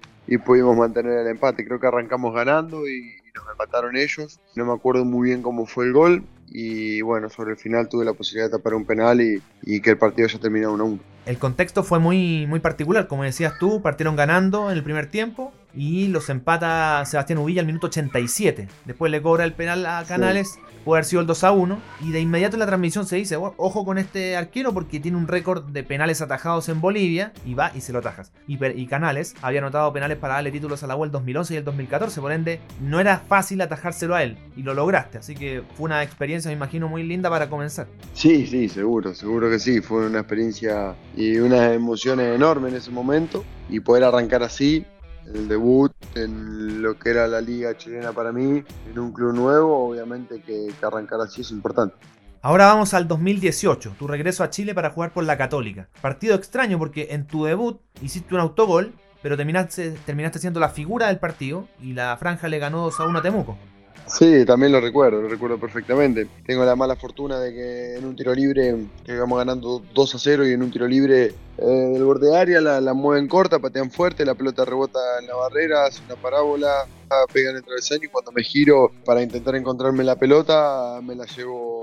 pudimos 0.45 0.77
mantener 0.77 1.19
el 1.19 1.29
empate. 1.29 1.65
Creo 1.65 1.79
que 1.79 1.87
arrancamos 1.87 2.35
ganando 2.35 2.87
y, 2.89 3.17
nos 3.35 3.45
empataron 3.51 3.97
ellos. 3.97 4.41
No 4.55 4.65
me 4.65 4.73
acuerdo 4.73 5.05
muy 5.05 5.29
bien 5.29 5.43
cómo 5.43 5.67
fue 5.67 5.85
el 5.85 5.93
gol 5.93 6.25
y 6.49 7.03
bueno, 7.03 7.29
sobre 7.29 7.51
el 7.51 7.59
final 7.59 7.87
tuve 7.89 8.05
la 8.05 8.15
posibilidad 8.15 8.47
de 8.47 8.57
tapar 8.57 8.73
un 8.73 8.87
penal 8.87 9.21
y, 9.21 9.81
que 9.81 9.91
el 9.91 9.99
partido 9.99 10.27
ya 10.27 10.39
terminó 10.39 10.73
1 10.73 10.83
a 10.83 10.87
1. 10.87 10.99
El 11.27 11.39
contexto 11.39 11.85
fue 11.85 11.99
muy, 11.99 12.47
muy 12.47 12.61
particular, 12.61 13.09
como 13.09 13.25
decías 13.25 13.59
tú, 13.59 13.83
partieron 13.83 14.17
ganando 14.17 14.71
en 14.71 14.77
el 14.77 14.83
primer 14.83 15.11
tiempo 15.11 15.53
y 15.77 16.09
los 16.09 16.31
empata 16.31 17.05
Sebastián 17.05 17.39
Uvilla 17.39 17.61
al 17.61 17.67
minuto 17.67 17.89
87. 17.89 18.67
Después 18.87 19.13
le 19.13 19.21
cobra 19.21 19.45
el 19.45 19.53
penal 19.53 19.85
a 19.85 20.03
Canales, 20.05 20.59
puede 20.85 21.01
haber 21.01 21.05
sido 21.05 21.21
el 21.21 21.27
2 21.27 21.45
a 21.45 21.53
1. 21.53 21.79
Y 22.01 22.13
de 22.13 22.21
inmediato 22.21 22.57
en 22.57 22.61
la 22.61 22.67
transmisión 22.67 23.07
se 23.07 23.17
dice: 23.17 23.37
Ojo 23.37 23.85
con 23.85 23.99
este 23.99 24.37
arquero 24.37 24.73
porque 24.73 24.99
tiene 24.99 25.19
un 25.19 25.29
récord 25.29 25.65
de 25.65 25.85
penales 25.85 26.23
atajados 26.23 26.69
en 26.71 26.81
Bolivia. 26.81 27.33
Y 27.45 27.55
va 27.55 27.71
y 27.75 27.83
se 27.83 27.93
lo 27.93 27.99
atajas. 27.99 28.33
Y, 28.49 28.87
Canales 28.87 29.35
había 29.43 29.61
anotado 29.61 29.93
penales 29.93 30.17
para 30.17 30.35
darle 30.35 30.51
títulos 30.51 30.83
a 30.83 30.87
la 30.87 30.97
U 30.97 31.05
el 31.05 31.11
2011 31.11 31.55
y 31.55 31.57
el 31.59 31.65
2014. 31.65 32.21
Por 32.21 32.33
ende, 32.33 32.61
no 32.81 32.99
era 32.99 33.19
fácil 33.19 33.61
atajárselo 33.61 34.15
a 34.15 34.23
él. 34.23 34.39
Y 34.57 34.63
lo 34.63 34.73
lograste. 34.73 35.19
Así 35.19 35.35
que 35.35 35.63
fue 35.77 35.85
una 35.85 36.03
experiencia, 36.03 36.49
me 36.49 36.57
imagino, 36.57 36.89
muy 36.89 37.03
linda 37.03 37.29
para 37.29 37.51
comenzar. 37.51 37.87
Sí, 38.15 38.47
sí, 38.47 38.69
seguro, 38.69 39.15
seguro 39.15 39.51
que 39.51 39.59
sí. 39.59 39.83
Fue 39.83 40.07
una 40.07 40.21
experiencia 40.21 40.95
y 41.15 41.37
unas 41.37 41.73
emociones 41.73 42.35
enormes 42.35 42.73
en 42.73 42.79
ese 42.79 42.91
momento. 42.91 43.45
Y 43.69 43.81
poder 43.81 44.05
arrancar 44.05 44.45
así 44.45 44.87
el 45.35 45.49
debut 45.49 45.93
en 46.15 46.83
lo 46.83 46.99
que 46.99 47.11
era 47.11 47.27
la 47.27 47.41
liga 47.41 47.77
chilena 47.77 48.13
para 48.13 48.33
mí, 48.33 48.63
en 48.91 48.99
un 48.99 49.13
club 49.13 49.35
nuevo, 49.35 49.89
obviamente 49.89 50.41
que, 50.41 50.69
arrancar 50.83 51.21
así 51.21 51.41
es 51.41 51.51
importante. 51.51 51.97
Ahora 52.43 52.67
vamos 52.67 52.95
al 52.95 53.09
2018, 53.09 53.97
tu 53.99 54.07
regreso 54.07 54.45
a 54.45 54.51
Chile 54.51 54.75
para 54.75 54.91
jugar 54.91 55.13
por 55.13 55.25
la 55.25 55.37
Católica. 55.37 55.89
Partido 56.01 56.37
extraño 56.37 56.79
porque 56.79 57.09
en 57.11 57.27
tu 57.27 57.45
debut 57.45 57.81
hiciste 58.01 58.35
un 58.35 58.41
autogol, 58.41 58.95
pero 59.21 59.37
terminaste, 59.37 59.93
terminaste 60.07 60.39
siendo 60.39 60.61
la 60.61 60.69
figura 60.69 61.09
del 61.09 61.19
partido 61.19 61.67
y 61.81 61.95
la 61.95 62.17
franja 62.17 62.49
le 62.49 62.59
ganó 62.59 62.83
2 62.83 63.01
a 63.01 63.07
1 63.07 63.19
a 63.19 63.23
Temuco. 63.23 63.59
Sí, 64.07 64.45
también 64.45 64.71
lo 64.71 64.81
recuerdo, 64.81 65.21
lo 65.21 65.29
recuerdo 65.29 65.59
perfectamente. 65.59 66.29
Tengo 66.45 66.65
la 66.65 66.77
mala 66.77 66.95
fortuna 66.95 67.41
de 67.41 67.53
que 67.53 67.97
en 67.97 68.05
un 68.05 68.15
tiro 68.15 68.35
libre 68.35 68.77
que 69.05 69.17
vamos 69.17 69.39
ganando 69.39 69.83
2 69.93 70.15
a 70.15 70.19
0 70.19 70.47
y 70.47 70.53
en 70.53 70.63
un 70.63 70.71
tiro 70.71 70.87
libre 70.87 71.35
eh, 71.59 71.65
del 71.65 72.05
borde 72.05 72.37
área 72.37 72.61
la, 72.61 72.81
la, 72.81 72.95
mueven 72.95 73.27
corta, 73.27 73.59
patean 73.59 73.91
fuerte, 73.91 74.25
la 74.25 74.35
pelota 74.35 74.65
rebota 74.65 75.01
en 75.21 75.27
la 75.27 75.35
barrera, 75.35 75.87
hace 75.87 76.03
una 76.05 76.15
parábola, 76.15 76.87
pega 77.33 77.51
en 77.51 77.57
el 77.57 77.65
travesaño 77.65 78.05
y 78.05 78.09
cuando 78.09 78.33
me 78.33 78.43
giro 78.43 78.93
para 79.05 79.23
intentar 79.23 79.55
encontrarme 79.57 80.05
la 80.05 80.17
pelota 80.17 81.01
me 81.03 81.15
la 81.15 81.25
llevo, 81.25 81.76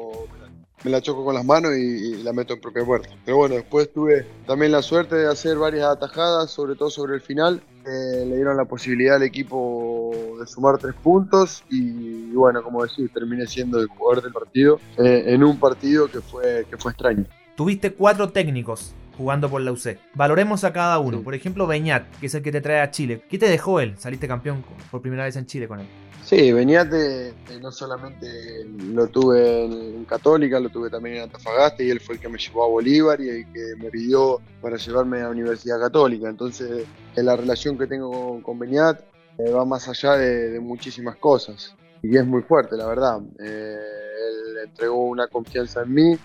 me 0.84 0.92
la 0.92 1.02
choco 1.02 1.24
con 1.24 1.36
las 1.36 1.46
manos 1.46 1.72
y, 1.75 2.24
la 2.24 2.34
meto 2.34 2.54
en 2.54 2.62
propia 2.62 2.86
puerta. 2.86 3.10
Pero 3.25 3.38
bueno, 3.38 3.56
después 3.56 3.92
tuve 3.92 4.25
también 4.46 4.72
la 4.72 4.82
suerte 4.82 5.16
de 5.16 5.28
hacer 5.28 5.58
varias 5.58 5.88
atajadas, 5.88 6.52
sobre 6.52 6.75
todo 6.75 6.90
sobre 6.90 7.16
el 7.16 7.22
final. 7.22 7.62
le 7.86 8.36
dieron 8.36 8.56
la 8.56 8.66
posibilidad 8.66 9.16
al 9.18 9.24
equipo 9.24 10.12
de 10.40 10.48
sumar 10.48 10.78
tres 10.78 10.96
puntos 11.04 11.63
y, 11.70 12.32
bueno, 12.32 12.63
como 12.63 12.84
decís, 12.84 13.12
terminé 13.13 13.46
siendo 13.48 13.80
el 13.80 13.88
jugador 13.88 14.24
del 14.24 14.34
partido 14.34 14.80
eh, 14.98 15.24
en 15.28 15.44
un 15.44 15.60
partido 15.60 16.10
que 16.10 16.22
fue, 16.22 16.66
que 16.70 16.78
fue 16.78 16.92
extraño. 16.92 17.25
Tuviste 17.56 17.94
cuatro 17.94 18.30
técnicos 18.30 18.94
jugando 19.17 19.50
por 19.50 19.62
la 19.62 19.72
UC. 19.72 19.98
Valoremos 20.13 20.63
a 20.63 20.74
cada 20.74 21.00
uno. 21.00 21.22
Por 21.22 21.36
ejemplo, 21.36 21.67
Beñat, 21.67 22.03
que 22.20 22.27
es 22.27 22.36
el 22.36 22.43
que 22.43 22.51
te 22.51 22.62
trae 22.62 22.82
a 22.82 22.91
Chile. 22.91 23.24
¿Qué 23.29 23.38
te 23.38 23.48
dejó 23.48 23.79
él? 23.79 23.96
Saliste 23.98 24.27
campeón 24.27 24.63
por 24.91 25.01
primera 25.01 25.24
vez 25.24 25.36
en 25.36 25.46
Chile 25.46 25.67
con 25.67 25.79
él. 25.79 25.88
Sí, 26.24 26.53
Beñat 26.53 26.91
eh, 26.93 27.34
no 27.62 27.70
solamente 27.70 28.65
lo 28.65 29.08
tuve 29.08 29.65
en, 29.65 30.05
Católica, 30.05 30.60
lo 30.60 30.70
tuve 30.70 30.89
también 30.89 31.17
en 31.17 31.24
Antofagasta 31.24 31.84
y 31.84 31.89
él 31.89 32.00
fue 32.00 32.15
el 32.15 32.22
que 32.22 32.29
me 32.29 32.38
llevó 32.38 32.63
a 32.63 32.67
Bolívar 32.67 33.20
y 33.20 33.29
el 33.29 33.51
que 33.51 33.75
me 33.77 33.89
pidió 33.89 34.39
para 34.62 34.77
llevarme 34.77 35.20
a 35.20 35.24
la 35.24 35.29
Universidad 35.29 35.79
Católica. 35.79 36.29
Entonces, 36.29 36.86
la 37.15 37.36
relación 37.36 37.77
que 37.77 37.88
tengo 37.88 38.41
con, 38.41 38.58
Beñat 38.58 39.01
eh, 39.38 39.51
va 39.51 39.65
más 39.65 39.89
allá 39.89 40.13
de, 40.13 40.60
muchísimas 40.62 41.17
cosas 41.17 41.75
y 42.01 42.15
es 42.15 42.25
muy 42.25 42.41
fuerte, 42.41 42.77
la 42.77 42.88
verdad. 42.88 43.20
Eh, 43.39 43.77
él 43.77 44.58
entregó 44.65 45.05
una 45.05 45.27
confianza 45.27 45.84
en 45.84 45.93
mí 45.93 46.17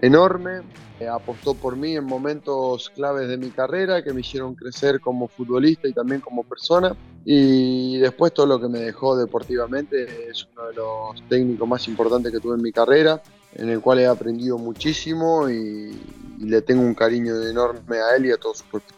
enorme, 0.00 0.62
eh, 1.00 1.08
apostó 1.08 1.54
por 1.54 1.76
mí 1.76 1.96
en 1.96 2.04
momentos 2.04 2.90
claves 2.90 3.28
de 3.28 3.36
mi 3.36 3.50
carrera 3.50 4.02
que 4.02 4.12
me 4.12 4.20
hicieron 4.20 4.54
crecer 4.54 5.00
como 5.00 5.28
futbolista 5.28 5.88
y 5.88 5.92
también 5.92 6.20
como 6.20 6.44
persona. 6.44 6.94
Y 7.24 7.98
después 7.98 8.32
todo 8.32 8.46
lo 8.46 8.60
que 8.60 8.68
me 8.68 8.78
dejó 8.78 9.16
deportivamente 9.16 10.30
es 10.30 10.46
uno 10.52 10.68
de 10.68 10.74
los 10.74 11.28
técnicos 11.28 11.68
más 11.68 11.88
importantes 11.88 12.32
que 12.32 12.40
tuve 12.40 12.56
en 12.56 12.62
mi 12.62 12.72
carrera, 12.72 13.22
en 13.54 13.68
el 13.68 13.80
cual 13.80 14.00
he 14.00 14.06
aprendido 14.06 14.58
muchísimo 14.58 15.48
y, 15.48 16.00
le 16.38 16.60
tengo 16.60 16.82
un 16.82 16.94
cariño 16.94 17.40
enorme 17.40 17.98
a 17.98 18.16
él 18.16 18.26
y 18.26 18.32
a 18.32 18.36
todos 18.36 18.58
sus 18.58 18.66
cuerpo 18.66 18.88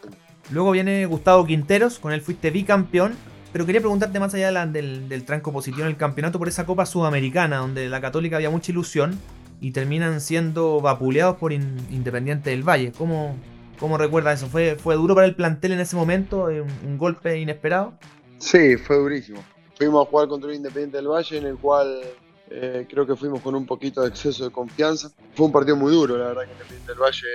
Luego 0.49 0.71
viene 0.71 1.05
Gustavo 1.05 1.45
Quinteros, 1.45 1.99
con 1.99 2.11
él 2.11 2.21
fuiste 2.21 2.49
bicampeón. 2.49 3.13
Pero 3.51 3.67
quería 3.67 3.81
preguntarte 3.81 4.19
más 4.19 4.33
allá 4.33 4.65
del, 4.65 5.07
del 5.07 5.25
tranco 5.25 5.53
positivo 5.53 5.83
en 5.83 5.91
el 5.91 5.97
campeonato 5.97 6.39
por 6.39 6.47
esa 6.47 6.65
Copa 6.65 6.85
Sudamericana, 6.85 7.57
donde 7.57 7.87
la 7.87 8.01
Católica 8.01 8.35
había 8.35 8.49
mucha 8.49 8.71
ilusión 8.71 9.17
y 9.65 9.71
terminan 9.71 10.21
siendo 10.21 10.79
vapuleados 10.79 11.37
por 11.37 11.51
Independiente 11.51 12.51
del 12.51 12.61
Valle. 12.61 12.91
¿Cómo, 12.95 13.35
cómo 13.79 13.97
recuerda 13.97 14.31
eso? 14.31 14.45
¿Fue, 14.45 14.75
¿Fue 14.75 14.93
duro 14.93 15.15
para 15.15 15.25
el 15.25 15.33
plantel 15.33 15.71
en 15.71 15.79
ese 15.79 15.95
momento? 15.95 16.43
¿Un, 16.43 16.99
golpe 16.99 17.39
inesperado? 17.39 17.95
Sí, 18.37 18.77
fue 18.77 18.95
durísimo. 18.95 19.43
Fuimos 19.75 20.05
a 20.05 20.09
jugar 20.11 20.27
contra 20.27 20.51
el 20.51 20.57
Independiente 20.57 20.97
del 20.97 21.07
Valle, 21.07 21.39
en 21.39 21.47
el 21.47 21.57
cual 21.57 21.99
eh, 22.51 22.85
creo 22.87 23.07
que 23.07 23.15
fuimos 23.15 23.41
con 23.41 23.55
un 23.55 23.65
poquito 23.65 24.03
de 24.03 24.09
exceso 24.09 24.43
de 24.43 24.51
confianza. 24.51 25.09
Fue 25.33 25.47
un 25.47 25.51
partido 25.51 25.75
muy 25.75 25.91
duro, 25.91 26.15
la 26.15 26.27
verdad 26.27 26.43
que 26.43 26.51
Independiente 26.51 26.91
del 26.91 27.01
Valle 27.01 27.27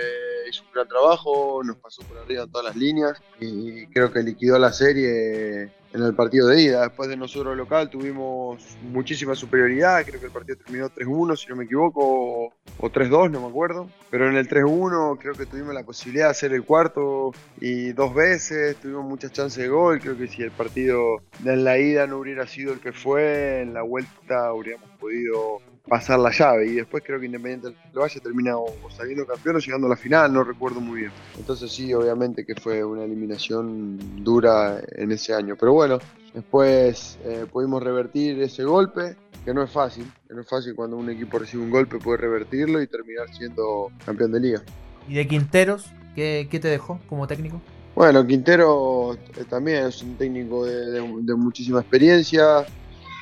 gran 0.72 0.88
trabajo, 0.88 1.62
nos 1.64 1.76
pasó 1.76 2.02
por 2.02 2.18
arriba 2.18 2.44
en 2.44 2.50
todas 2.50 2.66
las 2.66 2.76
líneas 2.76 3.20
y 3.40 3.86
creo 3.88 4.12
que 4.12 4.22
liquidó 4.22 4.58
la 4.58 4.72
serie 4.72 5.72
en 5.92 6.02
el 6.02 6.14
partido 6.14 6.48
de 6.48 6.62
ida. 6.62 6.82
Después 6.82 7.08
de 7.08 7.16
nosotros 7.16 7.56
local 7.56 7.90
tuvimos 7.90 8.76
muchísima 8.82 9.34
superioridad, 9.34 10.04
creo 10.04 10.20
que 10.20 10.26
el 10.26 10.32
partido 10.32 10.58
terminó 10.58 10.88
3-1 10.88 11.36
si 11.36 11.48
no 11.48 11.56
me 11.56 11.64
equivoco, 11.64 12.52
o 12.78 12.90
3-2, 12.90 13.30
no 13.30 13.40
me 13.40 13.48
acuerdo. 13.48 13.88
Pero 14.10 14.28
en 14.28 14.36
el 14.36 14.48
3-1 14.48 15.18
creo 15.18 15.34
que 15.34 15.46
tuvimos 15.46 15.74
la 15.74 15.84
posibilidad 15.84 16.26
de 16.26 16.30
hacer 16.30 16.52
el 16.52 16.64
cuarto 16.64 17.32
y 17.60 17.92
dos 17.92 18.14
veces, 18.14 18.76
tuvimos 18.76 19.04
muchas 19.04 19.32
chances 19.32 19.62
de 19.62 19.68
gol, 19.68 20.00
creo 20.00 20.16
que 20.16 20.28
si 20.28 20.42
el 20.42 20.50
partido 20.50 20.98
en 21.44 21.64
la 21.64 21.78
ida 21.78 22.06
no 22.06 22.18
hubiera 22.18 22.46
sido 22.46 22.72
el 22.72 22.80
que 22.80 22.92
fue, 22.92 23.62
en 23.62 23.74
la 23.74 23.82
vuelta 23.82 24.48
habríamos 24.48 24.88
podido 24.98 25.58
pasar 25.88 26.18
la 26.18 26.30
llave. 26.30 26.66
Y 26.66 26.75
después 26.76 27.02
creo 27.04 27.20
que 27.20 27.26
Independiente 27.26 27.68
del 27.68 27.76
Valle 27.99 28.20
termina 28.20 28.54
saliendo 28.96 29.26
campeón 29.26 29.56
o 29.56 29.58
llegando 29.58 29.87
a 29.87 29.90
la 29.90 29.96
final, 29.96 30.32
no 30.32 30.44
recuerdo 30.44 30.80
muy 30.80 31.00
bien. 31.00 31.12
Entonces 31.38 31.70
sí, 31.70 31.92
obviamente 31.92 32.44
que 32.44 32.54
fue 32.54 32.84
una 32.84 33.04
eliminación 33.04 33.99
dura 34.22 34.80
en 34.92 35.12
ese 35.12 35.34
año. 35.34 35.56
Pero 35.58 35.72
bueno, 35.72 35.99
después 36.34 37.18
eh, 37.25 37.46
pudimos 37.50 37.82
revertir 37.82 38.40
ese 38.42 38.64
golpe, 38.64 39.16
que 39.44 39.54
no 39.54 39.62
es 39.62 39.70
fácil. 39.70 40.10
Que 40.28 40.34
no 40.34 40.42
es 40.42 40.49
fácil 40.49 40.75
cuando 40.75 40.96
un 40.96 41.10
equipo 41.10 41.38
recibe 41.38 41.62
un 41.62 41.70
golpe, 41.70 41.99
puede 41.99 42.18
revertirlo 42.18 42.80
y 42.82 42.87
terminar 42.87 43.32
siendo 43.34 43.90
campeón 44.04 44.32
de 44.32 44.40
liga. 44.40 44.62
¿Y 45.08 45.14
de 45.14 45.26
Quinteros? 45.26 45.87
¿Qué, 46.14 46.46
te 46.50 46.68
dejó 46.68 47.00
como 47.08 47.26
técnico? 47.26 47.60
Bueno, 47.94 48.26
Quintero 48.26 49.14
eh, 49.14 49.44
también 49.49 49.87
es 49.87 50.02
un 50.02 50.16
técnico 50.16 50.66
de 50.66 51.34
muchísima 51.34 51.80
experiencia, 51.80 52.66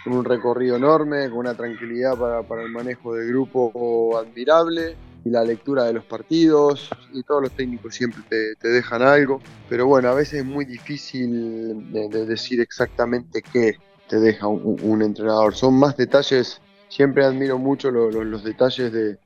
con 0.09 0.17
un 0.17 0.25
recorrido 0.25 0.77
enorme, 0.77 1.29
con 1.29 1.41
una 1.41 1.55
tranquilidad 1.55 2.17
para, 2.17 2.63
el 2.63 2.71
manejo 2.71 3.15
del 3.15 3.29
grupo 3.29 4.17
admirable 4.17 4.97
y 5.23 5.29
la 5.29 5.45
lectura 5.45 5.85
de 5.85 5.93
los 5.93 6.05
partidos 6.05 6.89
y 7.13 7.23
todos 7.23 7.43
los 7.43 7.53
técnicos 7.53 7.95
siempre 7.95 8.23
te, 8.59 8.69
dejan 8.69 9.03
algo, 9.03 9.41
pero 9.69 9.87
bueno, 9.87 10.09
a 10.09 10.15
veces 10.15 10.41
es 10.41 10.47
muy 10.47 10.65
difícil 10.65 11.93
de, 11.93 12.09
decir 12.25 12.61
exactamente 12.61 13.43
qué 13.43 13.77
te 14.09 14.19
deja 14.19 14.47
un, 14.47 15.03
entrenador. 15.03 15.55
Son 15.55 15.75
más 15.75 15.95
detalles, 15.97 16.63
siempre 16.89 17.25
admiro 17.25 17.59
mucho 17.59 17.91
los 17.91 18.45
detalles 18.45 18.91
de, 18.91 19.19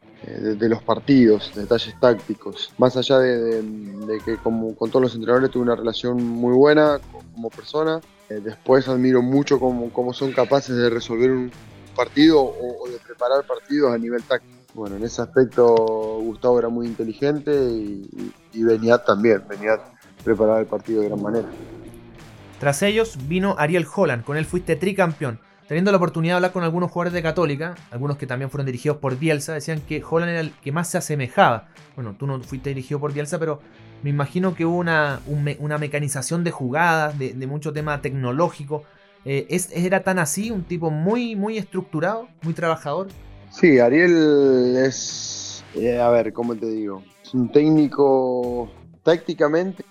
los 0.69 0.83
partidos, 0.83 1.53
detalles 1.55 1.99
tácticos. 1.99 2.73
Más 2.79 2.97
allá 2.97 3.19
de, 3.19 4.21
que 4.25 4.37
como, 4.37 4.75
con 4.75 4.91
todos 4.91 5.03
los 5.03 5.15
entrenadores 5.15 5.51
tuve 5.51 5.65
una 5.65 5.77
relación 5.77 6.23
muy 6.23 6.55
buena 6.55 7.01
como 7.35 7.51
persona, 7.51 8.01
eh, 8.29 8.41
después 8.43 8.89
admiro 8.89 9.23
mucho 9.23 9.59
cómo, 9.59 9.93
cómo, 9.93 10.13
son 10.13 10.33
capaces 10.33 10.77
de 10.77 10.91
resolver 10.91 11.31
un 11.31 11.51
partido 11.95 12.41
o, 12.41 12.89
de 12.89 12.99
preparar 12.99 13.45
partidos 13.47 13.93
a 13.93 13.99
nivel 13.99 14.23
táctico. 14.23 14.53
Bueno, 14.75 14.97
en 14.97 15.05
ese 15.05 15.21
aspecto 15.21 15.75
Gustavo 16.23 16.59
era 16.59 16.69
muy 16.69 16.87
inteligente 16.87 17.53
y, 17.53 18.33
y, 18.55 18.63
Beniat 18.63 19.05
también. 19.05 19.43
Beniat 19.47 19.81
preparaba 20.25 20.61
el 20.61 20.67
partido 20.67 21.03
de 21.03 21.09
gran 21.09 21.23
manera. 21.23 21.49
Tras 22.59 22.83
ellos 22.83 23.19
vino 23.29 23.57
Ariel 23.59 23.87
Holland, 23.93 24.25
con 24.25 24.37
él 24.37 24.47
fuiste 24.47 24.77
tricampeón. 24.77 25.41
Teniendo 25.73 25.91
la 25.91 25.97
oportunidad 25.97 26.35
de 26.35 26.37
hablar 26.37 26.53
con 26.53 26.65
algunos 26.65 26.91
jugadores 26.91 27.15
de 27.15 27.23
Católica, 27.23 27.75
algunos 27.91 28.19
que 28.19 28.27
también 28.27 28.51
fueron 28.51 28.67
dirigidos 28.67 28.99
por 28.99 29.19
Bielsa, 29.19 29.55
decían 29.55 29.81
que 29.81 30.05
Holland 30.05 30.31
era 30.31 30.41
el 30.41 30.53
que 30.53 30.71
más 30.71 30.91
se 30.91 30.99
asemejaba. 30.99 31.69
Bueno, 31.95 32.15
tú 32.19 32.27
no 32.27 32.39
fuiste 32.43 32.69
dirigido 32.69 33.01
por 33.01 33.15
Bielsa, 33.15 33.39
pero 33.39 33.59
me 34.03 34.11
imagino 34.11 34.55
que 34.55 34.67
hubo 34.67 34.77
una, 34.77 35.21
una 35.59 35.79
mecanización 35.79 36.45
de 36.45 36.51
jugadas, 36.51 37.19
de, 37.19 37.47
mucho 37.47 37.73
tema 37.73 38.03
tecnológico. 38.03 38.85
Eh, 39.25 39.47
¿Era 39.75 40.03
tan 40.03 40.19
así? 40.19 40.51
¿Un 40.51 40.65
tipo 40.65 40.91
muy, 40.91 41.37
muy 41.37 41.57
estructurado, 41.57 42.29
muy 42.43 42.53
trabajador? 42.53 43.09
Sí, 43.51 43.79
Ariel 43.79 44.77
es, 44.77 45.65
eh, 45.75 45.99
a 45.99 46.11
ver, 46.11 46.35
¿cómo 46.35 46.55
te 46.55 46.67
digo? 46.67 47.03
Es 47.25 47.33
un 47.33 47.51
técnico 47.51 48.71
tácticamente 49.03 49.87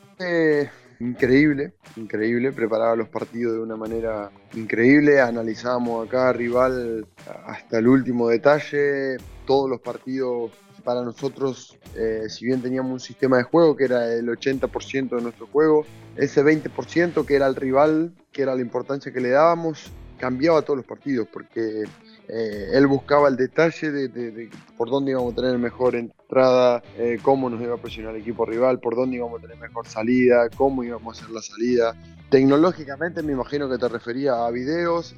increíble, 1.02 1.74
increíble, 1.96 2.52
preparaba 2.52 2.96
los 2.96 3.10
partidos 3.10 3.54
de 3.54 3.60
una 3.60 3.76
manera 3.76 4.32
increíble, 4.54 5.20
analizábamos 5.20 6.08
a 6.08 6.10
cada 6.10 6.34
rival 6.34 7.08
hasta 7.46 7.80
el 7.80 7.88
último 7.88 8.30
detalle, 8.30 9.18
todos 9.46 9.70
los 9.70 9.82
partidos 9.82 10.52
para 10.84 11.02
nosotros, 11.02 11.78
eh, 11.96 12.26
si 12.30 12.46
bien 12.46 12.62
teníamos 12.62 12.92
un 12.92 13.00
sistema 13.00 13.38
de 13.38 13.44
juego 13.44 13.76
que 13.76 13.86
era 13.86 14.14
el 14.14 14.28
80% 14.28 15.16
de 15.16 15.22
nuestro 15.22 15.48
juego, 15.48 15.86
ese 16.16 16.44
20% 16.44 17.26
que 17.26 17.36
era 17.36 17.48
el 17.48 17.56
rival, 17.56 18.14
que 18.32 18.44
era 18.44 18.56
la 18.56 18.62
importancia 18.62 19.12
que 19.12 19.22
le 19.22 19.30
dábamos, 19.30 19.92
cambiaba 20.18 20.62
todos 20.62 20.78
los 20.78 20.86
partidos, 20.86 21.28
porque 21.32 21.84
eh, 22.28 22.70
él 22.74 22.88
buscaba 22.88 23.28
el 23.28 23.36
detalle 23.36 23.92
de, 23.92 24.50
por 24.78 24.90
dónde 24.90 25.12
íbamos 25.12 25.34
a 25.34 25.36
tener 25.36 25.58
mejor 25.58 25.96
entrada, 26.32 26.82
eh, 26.98 27.20
cómo 27.22 27.50
nos 27.50 27.62
iba 27.62 27.76
a 27.76 27.78
presionar 27.78 28.16
el 28.16 28.22
equipo 28.22 28.46
rival, 28.46 28.80
por 28.80 28.96
dónde 28.96 29.18
íbamos 29.18 29.40
a 29.40 29.42
tener 29.42 29.58
mejor 29.58 29.86
salida, 29.86 30.50
cómo 30.56 30.82
íbamos 30.82 31.18
a 31.18 31.22
hacer 31.22 31.36
la 31.36 31.42
salida. 31.42 31.94
Tecnológicamente 32.30 33.22
me 33.22 33.34
imagino 33.34 33.70
que 33.70 33.78
te 33.78 33.90
refería 33.90 34.46
a 34.46 34.50
videos 34.50 35.14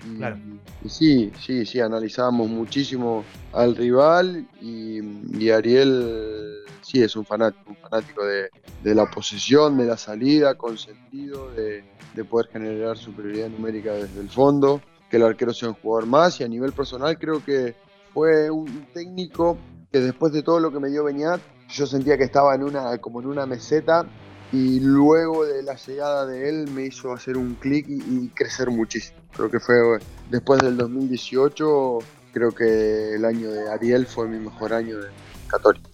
y, 0.84 0.90
sí, 0.90 1.32
sí, 1.40 1.68
sí, 1.68 1.80
analizábamos 1.80 2.50
muchísimo 2.50 3.24
al 3.52 3.76
rival 3.76 4.48
y, 4.60 5.52
Ariel 5.52 6.64
sí 6.82 7.04
es 7.04 7.16
un 7.16 7.26
fanático, 7.26 7.70
un 7.70 7.76
fanático 7.76 8.26
de, 8.26 8.50
la 8.96 9.06
posesión, 9.06 9.78
de 9.78 9.86
la 9.86 9.98
salida, 9.98 10.56
con 10.56 10.80
sentido 10.80 11.52
de, 11.52 11.84
de 12.16 12.24
poder 12.24 12.48
generar 12.48 12.98
superioridad 12.98 13.50
numérica 13.50 13.94
desde 13.94 14.20
el 14.20 14.30
fondo 14.30 14.82
que 15.12 15.18
el 15.18 15.24
arquero 15.24 15.54
sea 15.54 15.70
un 15.70 15.76
jugador 15.76 16.08
más 16.08 16.40
y 16.40 16.44
a 16.44 16.48
nivel 16.48 16.72
personal 16.72 17.20
creo 17.20 17.46
que 17.46 17.76
fue 18.12 18.50
un 18.50 18.88
técnico 18.94 19.60
que 19.94 20.00
después 20.00 20.34
de 20.34 20.42
todo 20.42 20.60
lo 20.60 20.72
que 20.74 20.80
me 20.80 20.90
dio 20.90 21.04
Beñat, 21.04 21.40
yo 21.70 21.86
sentía 21.86 22.18
que 22.18 22.24
estaba 22.24 22.56
en 22.56 22.64
una, 22.64 22.98
como 22.98 23.22
en 23.22 23.28
una 23.28 23.46
meseta 23.46 24.08
y 24.52 24.80
luego 24.80 25.46
de 25.46 25.62
la 25.62 25.76
llegada 25.76 26.26
de 26.26 26.50
él 26.50 26.68
me 26.72 26.86
hizo 26.86 27.14
hacer 27.14 27.38
un 27.38 27.54
clic 27.54 27.86
y, 27.88 28.28
crecer 28.30 28.72
muchísimo. 28.72 29.20
Creo 29.36 29.52
que 29.52 29.60
fue 29.60 29.76
después 30.32 30.62
del 30.62 30.78
2018, 30.78 32.00
creo 32.34 32.52
que 32.54 33.14
el 33.14 33.24
año 33.24 33.52
de 33.52 33.70
Ariel 33.70 34.08
fue 34.08 34.28
mi 34.28 34.40
mejor 34.40 34.74
año 34.74 34.98
de 34.98 35.10
Católico. 35.48 35.88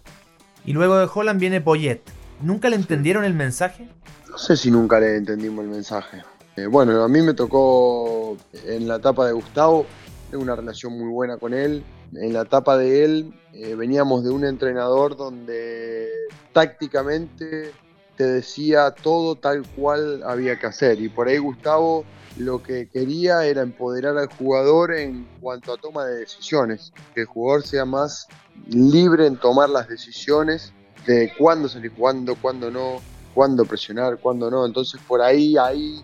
Y 0.64 0.72
luego 0.72 0.98
de 0.98 1.10
Holland 1.14 1.40
viene 1.40 1.60
Poyet. 1.60 2.02
¿Nunca 2.42 2.70
le 2.70 2.78
entendieron 2.78 3.26
el 3.26 3.34
mensaje? 3.34 3.90
No 4.30 4.38
sé 4.38 4.56
si 4.56 4.72
nunca 4.72 5.02
le 5.02 5.18
entendimos 5.18 5.66
el 5.66 5.72
mensaje. 5.72 6.24
Eh, 6.56 6.68
bueno, 6.68 7.04
a 7.04 7.10
mí 7.10 7.22
me 7.22 7.34
tocó 7.34 8.38
en 8.66 8.88
la 8.88 8.96
etapa 8.96 9.28
de 9.28 9.34
Gustavo, 9.34 9.86
tengo 10.32 10.42
una 10.42 10.56
relación 10.56 10.98
muy 10.98 11.10
buena 11.12 11.36
con 11.36 11.54
él. 11.54 11.84
En 12.14 12.34
la 12.34 12.42
etapa 12.42 12.78
de 12.78 13.06
él 13.06 13.34
eh, 13.54 13.76
veníamos 13.76 14.24
de 14.24 14.32
un 14.32 14.46
entrenador 14.46 15.16
donde 15.16 16.08
tácticamente 16.54 17.72
te 18.16 18.24
decía 18.26 18.92
todo 18.92 19.36
tal 19.36 19.64
cual 19.76 20.24
había 20.24 20.60
que 20.60 20.68
hacer. 20.68 21.00
Y 21.00 21.10
por 21.10 21.28
ahí 21.28 21.38
Gustavo 21.38 22.04
lo 22.38 22.62
que 22.64 22.90
quería 22.90 23.46
era 23.46 23.62
empoderar 23.62 24.18
al 24.18 24.28
jugador 24.28 24.94
en 24.94 25.28
cuanto 25.42 25.74
a 25.74 25.78
toma 25.78 26.06
de 26.06 26.20
decisiones, 26.20 26.94
que 27.14 27.22
el 27.22 27.28
jugador 27.28 27.66
sea 27.66 27.86
más 27.86 28.28
libre 28.68 29.28
en 29.28 29.38
tomar 29.38 29.70
las 29.70 29.88
decisiones 29.88 30.74
de 31.06 31.32
cuándo 31.38 31.68
salir 31.70 31.92
jugando, 31.96 32.36
cuándo 32.36 32.70
no, 32.72 33.02
cuándo 33.34 33.66
presionar, 33.66 34.18
cuándo 34.20 34.50
no. 34.50 34.66
Entonces 34.66 35.00
por 35.08 35.22
ahí, 35.22 35.58
ahí, 35.58 36.02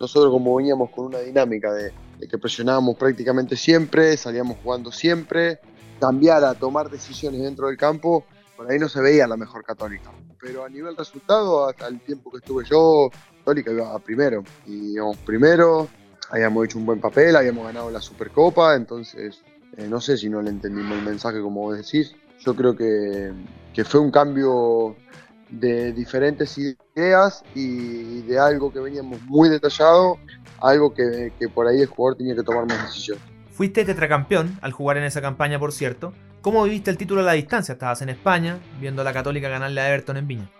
nosotros 0.00 0.32
como 0.32 0.56
veníamos 0.56 0.90
con 0.90 1.06
una 1.06 1.18
dinámica 1.20 1.72
de, 1.72 1.92
que 2.26 2.38
presionábamos 2.38 2.96
prácticamente 2.96 3.56
siempre, 3.56 4.16
salíamos 4.16 4.58
jugando 4.62 4.90
siempre, 4.90 5.60
cambiar 6.00 6.44
a 6.44 6.54
tomar 6.54 6.90
decisiones 6.90 7.42
dentro 7.42 7.68
del 7.68 7.76
campo, 7.76 8.24
por 8.56 8.70
ahí 8.70 8.78
no 8.78 8.88
se 8.88 9.00
veía 9.00 9.26
la 9.26 9.36
mejor 9.36 9.62
católica. 9.62 10.10
Pero 10.40 10.64
a 10.64 10.68
nivel 10.68 10.96
resultado, 10.96 11.68
hasta 11.68 11.86
el 11.86 12.00
tiempo 12.00 12.30
que 12.30 12.38
estuve 12.38 12.64
yo, 12.64 13.10
Católica 13.48 13.72
iba 13.72 13.98
primero. 14.00 14.44
Y 14.66 14.92
íbamos 14.92 15.16
primero, 15.18 15.88
habíamos 16.30 16.66
hecho 16.66 16.78
un 16.78 16.84
buen 16.84 17.00
papel, 17.00 17.34
habíamos 17.34 17.64
ganado 17.64 17.90
la 17.90 18.00
Supercopa, 18.00 18.74
entonces 18.74 19.42
eh, 19.76 19.86
no 19.88 20.02
sé 20.02 20.18
si 20.18 20.28
no 20.28 20.42
le 20.42 20.50
entendimos 20.50 20.98
el 20.98 21.04
mensaje 21.04 21.40
como 21.40 21.62
vos 21.62 21.76
decís. 21.76 22.14
Yo 22.40 22.54
creo 22.54 22.76
que, 22.76 23.32
que 23.72 23.84
fue 23.84 24.00
un 24.00 24.10
cambio 24.10 24.96
de 25.50 25.92
diferentes 25.92 26.58
ideas 26.58 27.42
y 27.54 28.22
de 28.22 28.38
algo 28.38 28.72
que 28.72 28.80
veníamos 28.80 29.20
muy 29.22 29.48
detallado, 29.48 30.18
algo 30.60 30.92
que, 30.92 31.32
que 31.38 31.48
por 31.48 31.66
ahí 31.66 31.80
el 31.80 31.86
jugador 31.86 32.18
tenía 32.18 32.34
que 32.34 32.42
tomar 32.42 32.66
más 32.66 32.86
decisiones. 32.86 33.22
Fuiste 33.52 33.84
tetracampeón 33.84 34.58
al 34.62 34.72
jugar 34.72 34.98
en 34.98 35.04
esa 35.04 35.20
campaña, 35.20 35.58
por 35.58 35.72
cierto. 35.72 36.12
¿Cómo 36.42 36.62
viviste 36.62 36.90
el 36.90 36.96
título 36.96 37.22
a 37.22 37.24
la 37.24 37.32
distancia? 37.32 37.72
Estabas 37.72 38.00
en 38.02 38.10
España, 38.10 38.58
viendo 38.80 39.02
a 39.02 39.04
la 39.04 39.12
Católica 39.12 39.48
ganarle 39.48 39.80
a 39.80 39.88
Everton 39.88 40.16
en 40.18 40.28
Viña. 40.28 40.50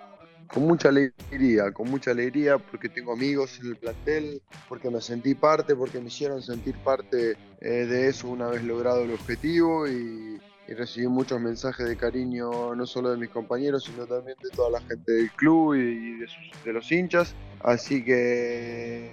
Con 0.49 0.65
mucha 0.65 0.89
alegría, 0.89 1.71
con 1.73 1.91
mucha 1.91 2.11
alegría 2.11 2.59
porque 2.59 2.89
tengo 2.89 3.13
amigos 3.13 3.61
en 3.61 3.69
el 3.69 3.77
plantel, 3.77 4.43
porque 4.69 4.91
me 4.91 5.01
sentí 5.01 5.35
parte, 5.35 5.77
porque 5.77 6.01
me 6.01 6.09
hicieron 6.09 6.43
sentir 6.43 6.75
parte 6.79 7.37
eh, 7.61 7.69
de 7.69 8.09
eso 8.09 8.29
una 8.29 8.49
vez 8.49 8.65
logrado 8.65 9.05
el 9.05 9.13
objetivo 9.13 9.87
y, 9.87 10.41
y 10.69 10.75
recibí 10.75 11.09
muchos 11.09 11.41
mensajes 11.41 11.89
de 11.89 11.97
cariño 11.97 12.75
no 12.75 12.87
solo 12.87 13.11
de 13.11 13.17
mis 13.17 13.31
compañeros, 13.31 13.85
sino 13.85 14.07
también 14.07 14.37
de 14.43 14.51
toda 14.51 14.71
la 14.71 14.81
gente 14.83 15.13
del 15.13 15.31
club 15.33 15.75
y 15.75 16.19
de, 16.19 16.73
los 16.73 16.93
hinchas. 16.93 17.35
Así 17.63 18.05
que. 18.05 19.13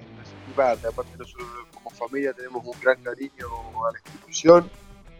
Aparte 0.51 1.17
nosotros 1.17 1.47
como 1.73 1.89
familia 1.89 2.33
tenemos 2.33 2.65
un 2.65 2.79
gran 2.81 3.01
cariño 3.01 3.47
a 3.87 3.91
la 3.93 3.99
institución. 3.99 4.69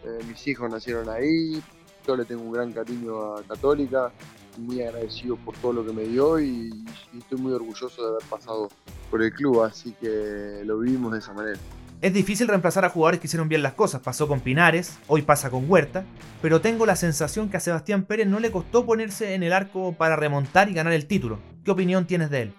Eh, 0.04 0.18
mis 0.28 0.46
hijos 0.46 0.70
nacieron 0.70 1.08
ahí. 1.08 1.62
Yo 2.06 2.16
le 2.16 2.24
tengo 2.26 2.42
un 2.42 2.52
gran 2.52 2.72
cariño 2.72 3.36
a 3.36 3.42
Católica. 3.42 4.12
Muy 4.58 4.82
agradecido 4.82 5.36
por 5.36 5.56
todo 5.56 5.72
lo 5.72 5.86
que 5.86 5.92
me 5.92 6.04
dio 6.04 6.38
y 6.40 6.70
estoy 7.18 7.38
muy 7.38 7.52
orgulloso 7.52 8.02
de 8.02 8.08
haber 8.08 8.28
pasado 8.28 8.68
por 9.10 9.22
el 9.22 9.32
club. 9.32 9.62
Así 9.62 9.92
que 9.92 10.62
lo 10.64 10.78
vivimos 10.78 11.12
de 11.12 11.18
esa 11.18 11.32
manera. 11.32 11.58
Es 12.06 12.12
difícil 12.12 12.46
reemplazar 12.46 12.84
a 12.84 12.88
jugadores 12.88 13.18
que 13.18 13.26
hicieron 13.26 13.48
bien 13.48 13.64
las 13.64 13.72
cosas, 13.72 14.00
pasó 14.00 14.28
con 14.28 14.38
Pinares, 14.38 14.96
hoy 15.08 15.22
pasa 15.22 15.50
con 15.50 15.68
Huerta, 15.68 16.04
pero 16.40 16.60
tengo 16.60 16.86
la 16.86 16.94
sensación 16.94 17.48
que 17.48 17.56
a 17.56 17.60
Sebastián 17.60 18.04
Pérez 18.04 18.28
no 18.28 18.38
le 18.38 18.52
costó 18.52 18.86
ponerse 18.86 19.34
en 19.34 19.42
el 19.42 19.52
arco 19.52 19.92
para 19.92 20.14
remontar 20.14 20.68
y 20.68 20.74
ganar 20.74 20.92
el 20.92 21.08
título. 21.08 21.40
¿Qué 21.64 21.72
opinión 21.72 22.06
tienes 22.06 22.30
de 22.30 22.42
él? 22.42 22.52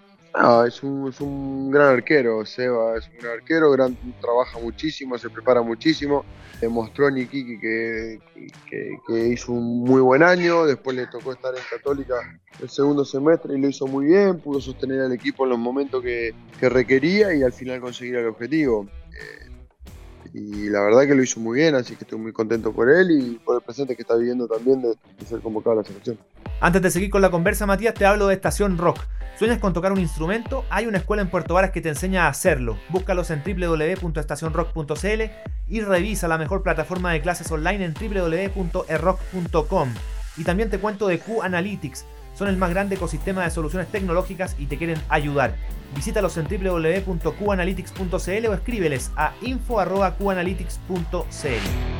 Es, 0.66 0.82
un, 0.82 1.70
gran 1.70 1.94
arquero, 1.94 2.44
Seba, 2.44 2.98
es 2.98 3.08
un 3.08 3.18
gran 3.18 3.38
arquero, 3.38 3.70
gran, 3.70 3.96
trabaja 4.20 4.58
muchísimo, 4.60 5.16
se 5.16 5.30
prepara 5.30 5.62
muchísimo. 5.62 6.26
Demostró 6.60 7.06
a 7.06 7.10
Nikiki 7.10 7.58
que, 7.58 8.20
que, 8.68 9.28
hizo 9.28 9.52
un 9.52 9.84
muy 9.84 10.02
buen 10.02 10.22
año, 10.22 10.66
después 10.66 10.94
le 10.94 11.06
tocó 11.06 11.32
estar 11.32 11.54
en 11.54 11.62
Católica 11.70 12.16
el 12.60 12.68
segundo 12.68 13.04
semestre 13.04 13.56
y 13.56 13.60
lo 13.60 13.68
hizo 13.68 13.86
muy 13.86 14.06
bien, 14.06 14.38
pudo 14.38 14.60
sostener 14.60 15.00
al 15.00 15.12
equipo 15.12 15.44
en 15.44 15.50
los 15.50 15.58
momentos 15.58 16.02
que, 16.02 16.34
requería 16.60 17.34
y 17.34 17.42
al 17.42 17.52
final 17.52 17.80
conseguir 17.80 18.16
el 18.16 18.26
objetivo 18.26 18.86
y 20.34 20.68
la 20.68 20.82
verdad 20.82 21.06
que 21.06 21.14
lo 21.14 21.22
hizo 21.22 21.40
muy 21.40 21.60
bien, 21.60 21.74
así 21.74 21.96
que 21.96 22.04
estoy 22.04 22.18
muy 22.18 22.32
contento 22.32 22.72
por 22.72 22.90
él 22.90 23.10
y 23.10 23.38
por 23.44 23.56
el 23.56 23.62
presente 23.62 23.96
que 23.96 24.02
está 24.02 24.14
viviendo 24.16 24.46
también 24.46 24.82
de, 24.82 24.94
ser 25.26 25.40
convocado 25.40 25.72
a 25.72 25.76
la 25.82 25.84
selección. 25.84 26.18
Antes 26.60 26.82
de 26.82 26.90
seguir 26.90 27.08
con 27.10 27.22
la 27.22 27.30
conversa, 27.30 27.66
Matías, 27.66 27.94
te 27.94 28.04
hablo 28.04 28.26
de 28.26 28.34
Estación 28.34 28.76
Rock. 28.78 28.98
¿Sueñas 29.38 29.58
con 29.58 29.72
tocar 29.72 29.92
un 29.92 30.00
instrumento? 30.00 30.64
Hay 30.68 30.86
una 30.86 30.98
escuela 30.98 31.22
en 31.22 31.30
Puerto 31.30 31.54
Varas 31.54 31.70
que 31.70 31.80
te 31.80 31.88
enseña 31.88 32.26
a 32.26 32.28
hacerlo. 32.28 32.76
Búscalos 32.88 33.30
en 33.30 33.42
www.estacionrock.cl 33.44 35.22
y 35.68 35.80
revisa 35.80 36.26
la 36.26 36.38
mejor 36.38 36.64
plataforma 36.64 37.12
de 37.12 37.20
clases 37.20 37.50
online 37.52 37.84
en 37.84 37.94
www.errock.com. 37.94 39.94
Y 40.36 40.44
también 40.44 40.70
te 40.70 40.78
cuento 40.78 41.06
de 41.06 41.20
Q 41.20 41.42
Analytics 41.42 42.04
son 42.38 42.48
el 42.48 42.56
más 42.56 42.70
grande 42.70 42.94
ecosistema 42.94 43.42
de 43.42 43.50
soluciones 43.50 43.88
tecnológicas 43.88 44.54
y 44.58 44.66
te 44.66 44.78
quieren 44.78 45.00
ayudar. 45.08 45.56
Visítalos 45.96 46.36
en 46.36 46.46
www.qanalytics.cl 46.46 48.46
o 48.46 48.54
escríbeles 48.54 49.10
a 49.16 49.32
info.qanalytics.cl. 49.42 51.97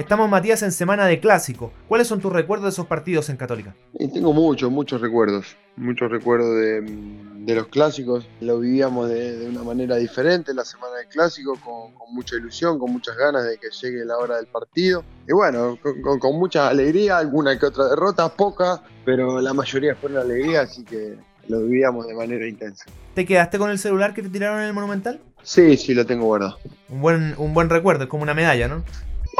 Estamos, 0.00 0.30
Matías, 0.30 0.62
en 0.62 0.72
semana 0.72 1.04
de 1.04 1.20
clásico. 1.20 1.74
¿Cuáles 1.86 2.06
son 2.06 2.22
tus 2.22 2.32
recuerdos 2.32 2.64
de 2.64 2.70
esos 2.70 2.86
partidos 2.86 3.28
en 3.28 3.36
Católica? 3.36 3.74
tengo 4.14 4.32
muchos, 4.32 4.70
muchos 4.70 4.98
recuerdos. 5.02 5.58
Muchos 5.76 6.10
recuerdos 6.10 6.56
de, 6.56 7.54
los 7.54 7.66
clásicos. 7.66 8.26
Lo 8.40 8.60
vivíamos 8.60 9.10
de, 9.10 9.46
una 9.46 9.62
manera 9.62 9.96
diferente 9.96 10.54
la 10.54 10.64
semana 10.64 10.96
del 10.96 11.08
clásico, 11.08 11.52
con, 11.62 11.92
mucha 12.14 12.36
ilusión, 12.36 12.78
con 12.78 12.90
muchas 12.90 13.14
ganas 13.14 13.44
de 13.44 13.58
que 13.58 13.68
llegue 13.68 14.06
la 14.06 14.16
hora 14.16 14.36
del 14.36 14.46
partido. 14.46 15.04
Y 15.28 15.34
bueno, 15.34 15.78
con, 16.18 16.38
mucha 16.38 16.68
alegría, 16.68 17.18
alguna 17.18 17.58
que 17.58 17.66
otra 17.66 17.90
derrota, 17.90 18.26
poca, 18.30 18.82
pero 19.04 19.42
la 19.42 19.52
mayoría 19.52 19.94
fueron 19.96 20.16
alegría, 20.16 20.62
así 20.62 20.82
que 20.82 21.18
lo 21.46 21.60
vivíamos 21.60 22.06
de 22.06 22.14
manera 22.14 22.48
intensa. 22.48 22.86
¿Te 23.14 23.26
quedaste 23.26 23.58
con 23.58 23.68
el 23.68 23.78
celular 23.78 24.14
que 24.14 24.22
te 24.22 24.30
tiraron 24.30 24.60
en 24.60 24.68
el 24.68 24.72
Monumental? 24.72 25.20
Sí, 25.42 25.76
sí, 25.76 25.92
lo 25.92 26.06
tengo 26.06 26.24
guardado. 26.24 26.56
Un 26.88 27.02
buen, 27.02 27.34
un 27.36 27.52
buen 27.52 27.68
recuerdo, 27.68 28.04
es 28.04 28.08
como 28.08 28.22
una 28.22 28.32
medalla, 28.32 28.66
¿no? 28.66 28.82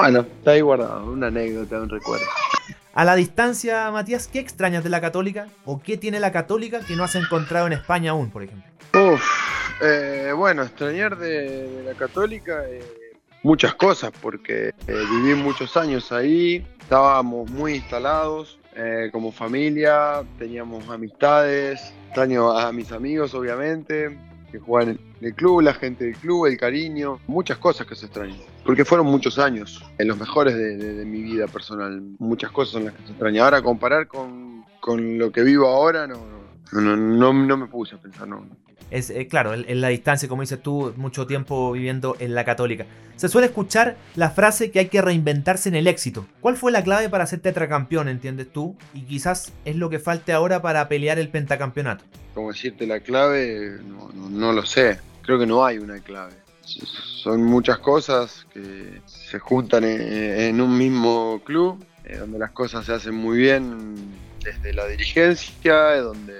Bueno, 0.00 0.20
está 0.20 0.52
ahí 0.52 0.62
guardado, 0.62 1.12
una 1.12 1.26
anécdota, 1.26 1.78
un 1.78 1.90
recuerdo. 1.90 2.24
A 2.94 3.04
la 3.04 3.14
distancia, 3.16 3.90
Matías, 3.90 4.28
¿qué 4.28 4.38
extrañas 4.38 4.82
de 4.82 4.88
la 4.88 5.02
Católica? 5.02 5.48
¿O 5.66 5.82
qué 5.82 5.98
tiene 5.98 6.20
la 6.20 6.32
Católica 6.32 6.80
que 6.80 6.96
no 6.96 7.04
has 7.04 7.16
encontrado 7.16 7.66
en 7.66 7.74
España 7.74 8.12
aún, 8.12 8.30
por 8.30 8.42
ejemplo? 8.42 8.64
Uf, 8.94 9.22
eh, 9.82 10.32
bueno, 10.34 10.62
extrañar 10.62 11.18
de, 11.18 11.82
la 11.84 11.92
Católica 11.92 12.64
eh, 12.66 12.82
muchas 13.42 13.74
cosas, 13.74 14.10
porque 14.22 14.68
eh, 14.68 14.72
viví 14.86 15.34
muchos 15.34 15.76
años 15.76 16.10
ahí, 16.12 16.66
estábamos 16.80 17.50
muy 17.50 17.74
instalados 17.74 18.58
como 19.12 19.30
familia, 19.30 20.22
teníamos 20.38 20.88
amistades, 20.88 21.92
extraño 22.06 22.56
a 22.56 22.72
mis 22.72 22.90
amigos, 22.92 23.34
obviamente, 23.34 24.16
que 24.50 24.58
juegan 24.58 24.98
en 25.20 25.26
el 25.26 25.34
club, 25.34 25.60
la 25.60 25.74
gente 25.74 26.04
del 26.04 26.16
club, 26.16 26.46
el 26.46 26.56
cariño, 26.56 27.20
muchas 27.26 27.58
cosas 27.58 27.86
que 27.86 27.94
se 27.94 28.06
extrañan. 28.06 28.38
Porque 28.64 28.84
fueron 28.84 29.06
muchos 29.06 29.38
años, 29.38 29.84
en 29.98 30.08
los 30.08 30.18
mejores 30.18 30.56
de, 30.56 31.04
mi 31.04 31.22
vida 31.22 31.46
personal. 31.46 32.00
Muchas 32.18 32.50
cosas 32.50 32.72
son 32.72 32.84
las 32.86 32.94
que 32.94 33.02
se 33.02 33.10
extrañan. 33.10 33.44
Ahora 33.44 33.62
comparar 33.62 34.06
con, 34.06 34.64
con 34.80 35.18
lo 35.18 35.30
que 35.30 35.42
vivo 35.42 35.66
ahora, 35.66 36.06
no, 36.06 36.24
no, 36.72 36.96
no, 36.96 37.32
no, 37.32 37.56
me 37.56 37.66
puse 37.66 37.96
a 37.96 37.98
pensar, 37.98 38.28
no. 38.28 38.46
Es 38.90 39.10
eh, 39.10 39.28
claro, 39.28 39.54
en, 39.54 39.80
la 39.80 39.88
distancia, 39.88 40.28
como 40.28 40.42
dices 40.42 40.60
tú, 40.60 40.92
mucho 40.96 41.26
tiempo 41.26 41.72
viviendo 41.72 42.16
en 42.18 42.34
la 42.34 42.44
católica. 42.44 42.86
Se 43.16 43.28
suele 43.28 43.48
escuchar 43.48 43.96
la 44.16 44.30
frase 44.30 44.70
que 44.70 44.80
hay 44.80 44.88
que 44.88 45.02
reinventarse 45.02 45.68
en 45.68 45.76
el 45.76 45.86
éxito. 45.86 46.26
¿Cuál 46.40 46.56
fue 46.56 46.72
la 46.72 46.82
clave 46.82 47.08
para 47.08 47.26
ser 47.26 47.40
tetracampeón, 47.40 48.08
entiendes 48.08 48.50
tú? 48.50 48.76
Y 48.94 49.02
quizás 49.02 49.52
es 49.64 49.76
lo 49.76 49.90
que 49.90 49.98
falte 49.98 50.32
ahora 50.32 50.62
para 50.62 50.88
pelear 50.88 51.18
el 51.18 51.28
pentacampeonato. 51.28 52.04
Como 52.34 52.50
decirte 52.50 52.86
la 52.86 53.00
clave, 53.00 53.78
no, 53.84 54.52
lo 54.52 54.64
sé. 54.64 54.98
Creo 55.30 55.38
que 55.38 55.46
no 55.46 55.64
hay 55.64 55.78
una 55.78 56.00
clave. 56.00 56.32
Son 56.64 57.40
muchas 57.44 57.78
cosas 57.78 58.48
que 58.52 59.00
se 59.06 59.38
juntan 59.38 59.84
en, 59.84 60.60
un 60.60 60.76
mismo 60.76 61.40
club, 61.44 61.86
eh, 62.02 62.16
donde 62.16 62.36
las 62.36 62.50
cosas 62.50 62.84
se 62.84 62.94
hacen 62.94 63.14
muy 63.14 63.38
bien 63.38 64.12
desde 64.42 64.72
la 64.72 64.88
dirigencia, 64.88 66.00
donde 66.00 66.34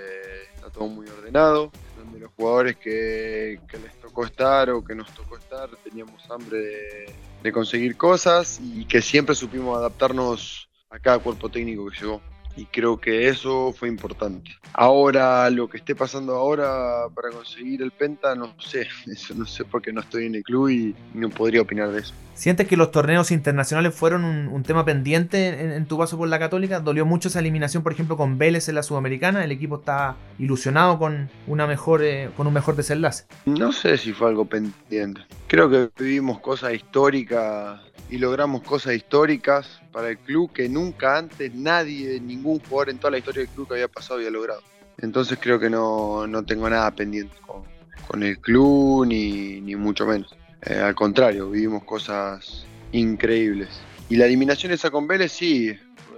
está 0.56 0.70
todo 0.70 0.88
muy 0.88 1.06
ordenado, 1.06 1.70
donde 1.96 2.18
los 2.18 2.32
jugadores 2.32 2.78
que, 2.78 3.60
les 3.80 4.00
tocó 4.00 4.24
estar 4.24 4.70
o 4.70 4.82
que 4.82 4.96
nos 4.96 5.08
tocó 5.14 5.36
estar 5.36 5.70
teníamos 5.84 6.28
hambre 6.28 6.58
de, 6.58 7.14
de 7.44 7.52
conseguir 7.52 7.96
cosas 7.96 8.58
y 8.60 8.86
que 8.86 9.02
siempre 9.02 9.36
supimos 9.36 9.78
adaptarnos 9.78 10.68
a 10.90 10.98
cada 10.98 11.20
cuerpo 11.20 11.48
técnico 11.48 11.88
que 11.90 12.00
llegó 12.00 12.20
y 12.56 12.66
creo 12.66 13.00
que 13.00 13.28
eso 13.28 13.72
fue 13.72 13.88
importante. 13.88 14.50
Ahora, 14.72 15.48
lo 15.50 15.68
que 15.68 15.78
esté 15.78 15.94
pasando 15.94 16.34
ahora 16.34 17.06
para 17.14 17.30
conseguir 17.30 17.82
el 17.82 17.90
Penta, 17.90 18.34
no 18.34 18.54
sé, 18.58 18.86
eso 19.06 19.34
no 19.34 19.46
sé 19.46 19.64
porque 19.64 19.92
no 19.92 20.00
estoy 20.00 20.26
en 20.26 20.36
el 20.36 20.42
club 20.42 20.68
y 20.68 20.94
no 21.14 21.28
podría 21.30 21.62
opinar 21.62 21.90
de 21.90 22.00
eso. 22.00 22.14
¿Sientes 22.34 22.66
que 22.66 22.78
los 22.78 22.90
torneos 22.90 23.32
internacionales 23.32 23.94
fueron 23.94 24.24
un, 24.24 24.62
tema 24.62 24.82
pendiente 24.86 25.76
en, 25.76 25.84
tu 25.84 25.98
paso 25.98 26.16
por 26.16 26.26
la 26.26 26.38
Católica? 26.38 26.80
¿Dolió 26.80 27.04
mucho 27.04 27.28
esa 27.28 27.38
eliminación, 27.38 27.82
por 27.82 27.92
ejemplo, 27.92 28.16
con 28.16 28.38
Vélez 28.38 28.66
en 28.70 28.76
la 28.76 28.82
Sudamericana? 28.82 29.44
¿El 29.44 29.52
equipo 29.52 29.76
está 29.76 30.16
ilusionado 30.38 30.98
con, 30.98 31.28
una 31.46 31.66
mejor, 31.66 32.02
eh, 32.02 32.30
con 32.38 32.46
un 32.46 32.54
mejor 32.54 32.76
desenlace? 32.76 33.26
No 33.44 33.72
sé 33.72 33.98
si 33.98 34.14
fue 34.14 34.28
algo 34.28 34.46
pendiente. 34.46 35.20
Creo 35.48 35.68
que 35.68 35.90
vivimos 36.02 36.40
cosas 36.40 36.72
históricas 36.72 37.78
y 38.10 38.18
logramos 38.18 38.62
cosas 38.62 38.94
históricas 38.94 39.80
para 39.92 40.08
el 40.10 40.18
club 40.18 40.52
que 40.52 40.68
nunca 40.68 41.16
antes 41.16 41.54
nadie, 41.54 42.20
ningún 42.20 42.58
jugador 42.58 42.90
en 42.90 42.98
toda 42.98 43.12
la 43.12 43.18
historia 43.18 43.42
del 43.42 43.50
club 43.50 43.68
que 43.68 43.74
había 43.74 43.88
pasado 43.88 44.16
había 44.18 44.30
logrado. 44.30 44.62
Entonces 44.98 45.38
creo 45.40 45.58
que 45.58 45.70
no, 45.70 46.26
tengo 46.46 46.68
nada 46.68 46.90
pendiente 46.90 47.34
con, 47.46 48.22
el 48.22 48.38
club 48.40 49.06
ni, 49.06 49.60
mucho 49.76 50.04
menos. 50.06 50.34
Eh, 50.62 50.74
al 50.74 50.94
contrario, 50.94 51.48
vivimos 51.48 51.84
cosas 51.84 52.66
increíbles. 52.92 53.68
Y 54.08 54.16
la 54.16 54.26
eliminación 54.26 54.72
esa 54.72 54.90
con 54.90 55.06
Vélez 55.06 55.30
sí, 55.30 55.68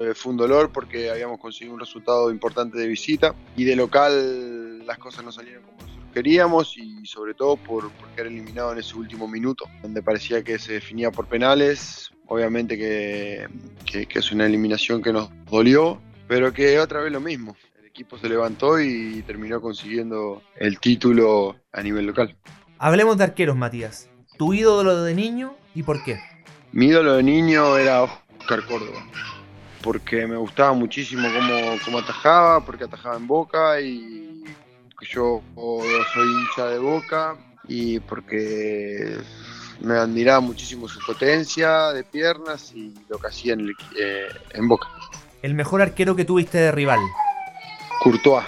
eh, 0.01 0.15
fue 0.15 0.33
un 0.33 0.39
dolor 0.39 0.73
porque 0.73 1.11
habíamos 1.11 1.39
conseguido 1.39 1.75
un 1.75 1.81
resultado 1.81 2.31
importante 2.31 2.79
de 2.79 2.87
visita 2.87 3.35
y 3.55 3.65
de 3.65 3.77
local 3.77 4.87
las 4.87 4.97
cosas 4.99 5.25
no 5.25 5.31
salieron 5.31 5.63
como 5.65 5.92
queríamos 6.13 6.77
y 6.77 7.05
sobre 7.07 7.35
todo 7.35 7.57
por, 7.57 7.91
por 7.91 8.09
quedar 8.11 8.29
eliminado 8.29 8.73
en 8.73 8.79
ese 8.79 8.95
último 8.95 9.27
minuto, 9.27 9.65
donde 9.83 10.03
parecía 10.03 10.43
que 10.45 10.59
se 10.59 10.75
definía 10.75 11.11
por 11.11 11.27
penales. 11.27 12.11
Obviamente 12.27 12.79
que, 12.79 13.49
que, 13.85 14.07
que 14.07 14.19
es 14.19 14.33
una 14.33 14.47
eliminación 14.47 15.03
que 15.03 15.13
nos 15.13 15.31
dolió, 15.51 16.01
pero 16.29 16.53
que 16.53 16.79
otra 16.79 17.01
vez 17.01 17.13
lo 17.13 17.21
mismo. 17.21 17.57
El 17.79 17.87
equipo 17.87 18.17
se 18.17 18.29
levantó 18.29 18.81
y 18.81 19.23
terminó 19.27 19.61
consiguiendo 19.61 20.43
el 20.57 20.79
título 20.79 21.57
a 21.73 21.83
nivel 21.83 22.07
local. 22.07 22.37
Hablemos 22.79 23.19
de 23.19 23.25
arqueros, 23.25 23.57
Matías. 23.57 24.09
¿Tu 24.39 24.55
ídolo 24.55 25.03
de 25.03 25.15
niño 25.15 25.55
y 25.75 25.83
por 25.83 26.03
qué? 26.05 26.21
Mi 26.73 26.87
ídolo 26.87 27.15
de 27.15 27.23
niño 27.23 27.77
era 27.77 28.03
Oscar 28.03 28.65
Córdoba, 28.65 29.07
porque 29.83 30.27
me 30.27 30.37
gustaba 30.37 30.73
muchísimo 30.73 31.29
cómo, 31.33 31.77
cómo 31.85 31.99
atajaba, 31.99 32.65
porque 32.65 32.85
atajaba 32.85 33.17
en 33.17 33.27
boca 33.27 33.79
y 33.81 34.32
yo 35.03 35.43
soy 36.15 36.29
hincha 36.29 36.67
de 36.67 36.79
boca 36.79 37.37
y 37.69 38.01
porque 38.01 39.17
me 39.81 39.95
admiraba 39.95 40.41
muchísimo 40.41 40.89
su 40.89 41.01
potencia 41.01 41.93
de 41.93 42.05
piernas 42.05 42.73
y 42.75 42.95
lo 43.09 43.19
que 43.19 43.27
hacía 43.27 43.55
en, 43.55 43.61
el, 43.61 43.75
eh, 43.99 44.29
en 44.53 44.69
boca. 44.69 44.89
El 45.43 45.55
mejor 45.55 45.83
arquero 45.83 46.15
que 46.15 46.25
tuviste 46.25 46.59
de 46.59 46.73
rival. 46.73 47.01
Courtois. 48.01 48.45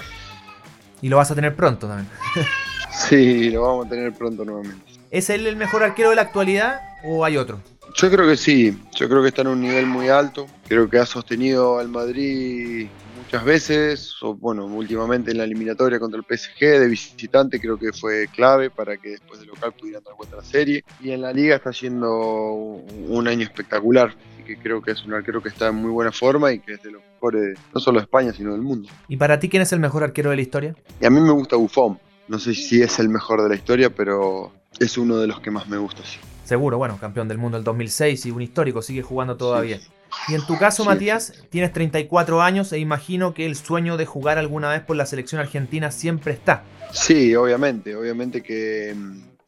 Y 1.03 1.09
lo 1.09 1.17
vas 1.17 1.31
a 1.31 1.35
tener 1.35 1.55
pronto 1.55 1.89
también. 1.89 2.09
sí, 2.91 3.51
lo 3.51 3.63
vamos 3.63 3.87
a 3.87 3.89
tener 3.89 4.13
pronto 4.13 4.45
nuevamente. 4.45 4.85
¿Es 5.11 5.31
él 5.31 5.47
el 5.47 5.57
mejor 5.57 5.83
arquero 5.83 6.11
de 6.11 6.17
la 6.17 6.23
actualidad 6.23 6.81
o 7.05 7.25
hay 7.25 7.37
otro? 7.37 7.61
Yo 7.97 8.11
creo 8.11 8.27
que 8.27 8.37
sí, 8.37 8.77
yo 8.97 9.09
creo 9.09 9.23
que 9.23 9.29
está 9.29 9.43
en 9.43 9.49
un 9.49 9.61
nivel 9.61 9.87
muy 9.87 10.09
alto, 10.09 10.49
creo 10.67 10.91
que 10.91 10.99
ha 10.99 11.07
sostenido 11.07 11.79
al 11.79 11.89
Madrid 11.89 12.89
muchas 13.25 13.45
veces, 13.45 14.15
o 14.23 14.35
bueno, 14.35 14.67
últimamente 14.67 15.31
en 15.31 15.39
la 15.39 15.45
eliminatoria 15.45 15.99
contra 15.99 16.21
el 16.21 16.25
PSG 16.25 16.61
de 16.61 16.89
visitante 16.89 17.61
creo 17.61 17.79
que 17.79 17.93
fue 17.93 18.29
clave 18.29 18.71
para 18.71 18.97
que 18.97 19.11
después 19.11 19.41
de 19.41 19.47
local 19.47 19.73
pudieran 19.73 20.05
dar 20.05 20.15
vuelta 20.15 20.37
a 20.37 20.41
la 20.41 20.45
serie, 20.45 20.85
y 21.01 21.11
en 21.11 21.23
la 21.23 21.33
liga 21.33 21.57
está 21.57 21.73
siendo 21.73 22.13
un 22.13 23.29
año 23.29 23.43
espectacular, 23.43 24.15
así 24.35 24.45
que 24.45 24.57
creo 24.59 24.83
que 24.83 24.93
es 24.93 25.05
un 25.05 25.15
arquero 25.15 25.43
que 25.43 25.49
está 25.49 25.69
en 25.69 25.77
muy 25.77 25.91
buena 25.91 26.13
forma 26.13 26.53
y 26.53 26.61
que 26.61 26.75
es 26.75 26.83
de 26.83 26.93
los 26.93 27.03
mejores, 27.15 27.59
no 27.75 27.81
solo 27.81 27.99
de 27.99 28.05
España, 28.05 28.33
sino 28.33 28.53
del 28.53 28.63
mundo. 28.63 28.89
¿Y 29.09 29.17
para 29.17 29.39
ti 29.41 29.49
quién 29.49 29.63
es 29.63 29.73
el 29.73 29.81
mejor 29.81 30.05
arquero 30.05 30.31
de 30.31 30.37
la 30.37 30.43
historia? 30.43 30.77
Y 31.01 31.07
a 31.07 31.11
mí 31.11 31.21
me 31.21 31.33
gusta 31.33 31.57
Buffon, 31.57 31.99
no 32.29 32.39
sé 32.39 32.55
si 32.55 32.83
es 32.83 32.99
el 32.99 33.09
mejor 33.09 33.43
de 33.43 33.49
la 33.49 33.55
historia, 33.55 33.91
pero 33.91 34.53
es 34.79 34.99
uno 34.99 35.17
de 35.17 35.27
los 35.27 35.41
que 35.41 35.51
más 35.51 35.69
me 35.69 35.79
gusta, 35.79 36.03
sí. 36.05 36.19
Seguro, 36.45 36.77
bueno, 36.77 36.99
campeón 37.01 37.27
del 37.27 37.39
mundo 37.39 37.57
del 37.57 37.65
2006 37.65 38.27
y 38.27 38.31
un 38.31 38.43
histórico, 38.43 38.83
sigue 38.83 39.03
jugando 39.03 39.37
todavía. 39.37 39.79
Sí. 39.79 39.89
Y 40.29 40.35
en 40.35 40.47
tu 40.47 40.59
caso, 40.59 40.83
sí. 40.83 40.89
Matías, 40.89 41.33
tienes 41.51 41.73
34 41.73 42.43
años 42.43 42.73
e 42.73 42.79
imagino 42.79 43.35
que 43.35 43.47
el 43.47 43.57
sueño 43.57 43.97
de 43.97 44.07
jugar 44.07 44.39
alguna 44.39 44.71
vez 44.71 44.83
por 44.83 44.97
la 44.97 45.07
selección 45.07 45.41
argentina 45.41 45.91
siempre 45.91 46.33
está. 46.33 46.65
Sí, 46.93 47.35
obviamente, 47.35 47.95
obviamente 47.97 48.43
que, 48.43 48.95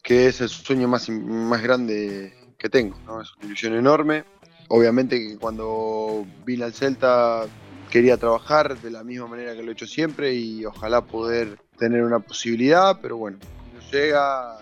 que 0.03 0.27
es 0.27 0.41
el 0.41 0.49
sueño 0.49 0.87
más, 0.87 1.09
más 1.09 1.61
grande 1.61 2.33
que 2.57 2.69
tengo, 2.69 2.97
¿no? 3.05 3.21
es 3.21 3.33
una 3.37 3.47
ilusión 3.47 3.73
enorme. 3.75 4.25
Obviamente 4.69 5.17
que 5.19 5.37
cuando 5.37 6.25
vine 6.45 6.65
al 6.65 6.73
Celta 6.73 7.45
quería 7.89 8.17
trabajar 8.17 8.77
de 8.79 8.91
la 8.91 9.03
misma 9.03 9.27
manera 9.27 9.55
que 9.55 9.63
lo 9.63 9.69
he 9.69 9.73
hecho 9.73 9.87
siempre 9.87 10.33
y 10.33 10.65
ojalá 10.65 11.01
poder 11.01 11.57
tener 11.77 12.03
una 12.03 12.19
posibilidad, 12.19 12.99
pero 13.01 13.17
bueno, 13.17 13.37
no 13.73 13.91
llega 13.91 14.57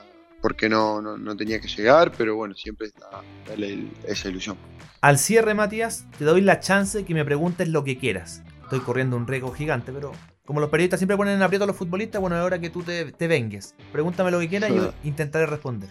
porque 0.46 0.70
no, 0.70 1.02
no, 1.02 1.18
no, 1.18 1.36
tenía 1.36 1.60
que 1.60 1.68
llegar, 1.68 2.12
pero 2.16 2.36
bueno, 2.36 2.54
siempre 2.54 2.86
está 2.86 3.24
esa 4.08 4.30
ilusión. 4.30 4.56
Al 5.02 5.18
cierre, 5.18 5.56
Matías, 5.56 6.06
te 6.20 6.24
doy 6.24 6.42
la 6.42 6.60
chance 6.60 7.04
que 7.04 7.16
me 7.16 7.26
preguntes 7.26 7.68
lo 7.68 7.84
que 7.84 7.98
quieras. 7.98 8.44
Estoy 8.62 8.82
corriendo 8.82 9.18
un 9.18 9.26
riesgo 9.26 9.52
gigante, 9.52 9.92
pero 9.92 10.12
como 10.46 10.60
los 10.60 10.70
periodistas 10.70 11.00
siempre 11.00 11.18
ponen 11.18 11.34
en 11.34 11.42
aprieto 11.42 11.64
a 11.64 11.68
los 11.68 11.76
futbolistas, 11.76 12.22
bueno, 12.22 12.38
es 12.38 12.44
hora 12.44 12.60
que 12.60 12.70
tú 12.70 12.84
te, 12.84 13.12
te 13.12 13.28
vengues. 13.28 13.74
Pregúntame 13.92 14.30
lo 14.30 14.40
que 14.40 14.48
quieras 14.48 14.70
y 14.70 14.76
yo 14.76 14.94
intentaré 15.04 15.48
responder. 15.48 15.90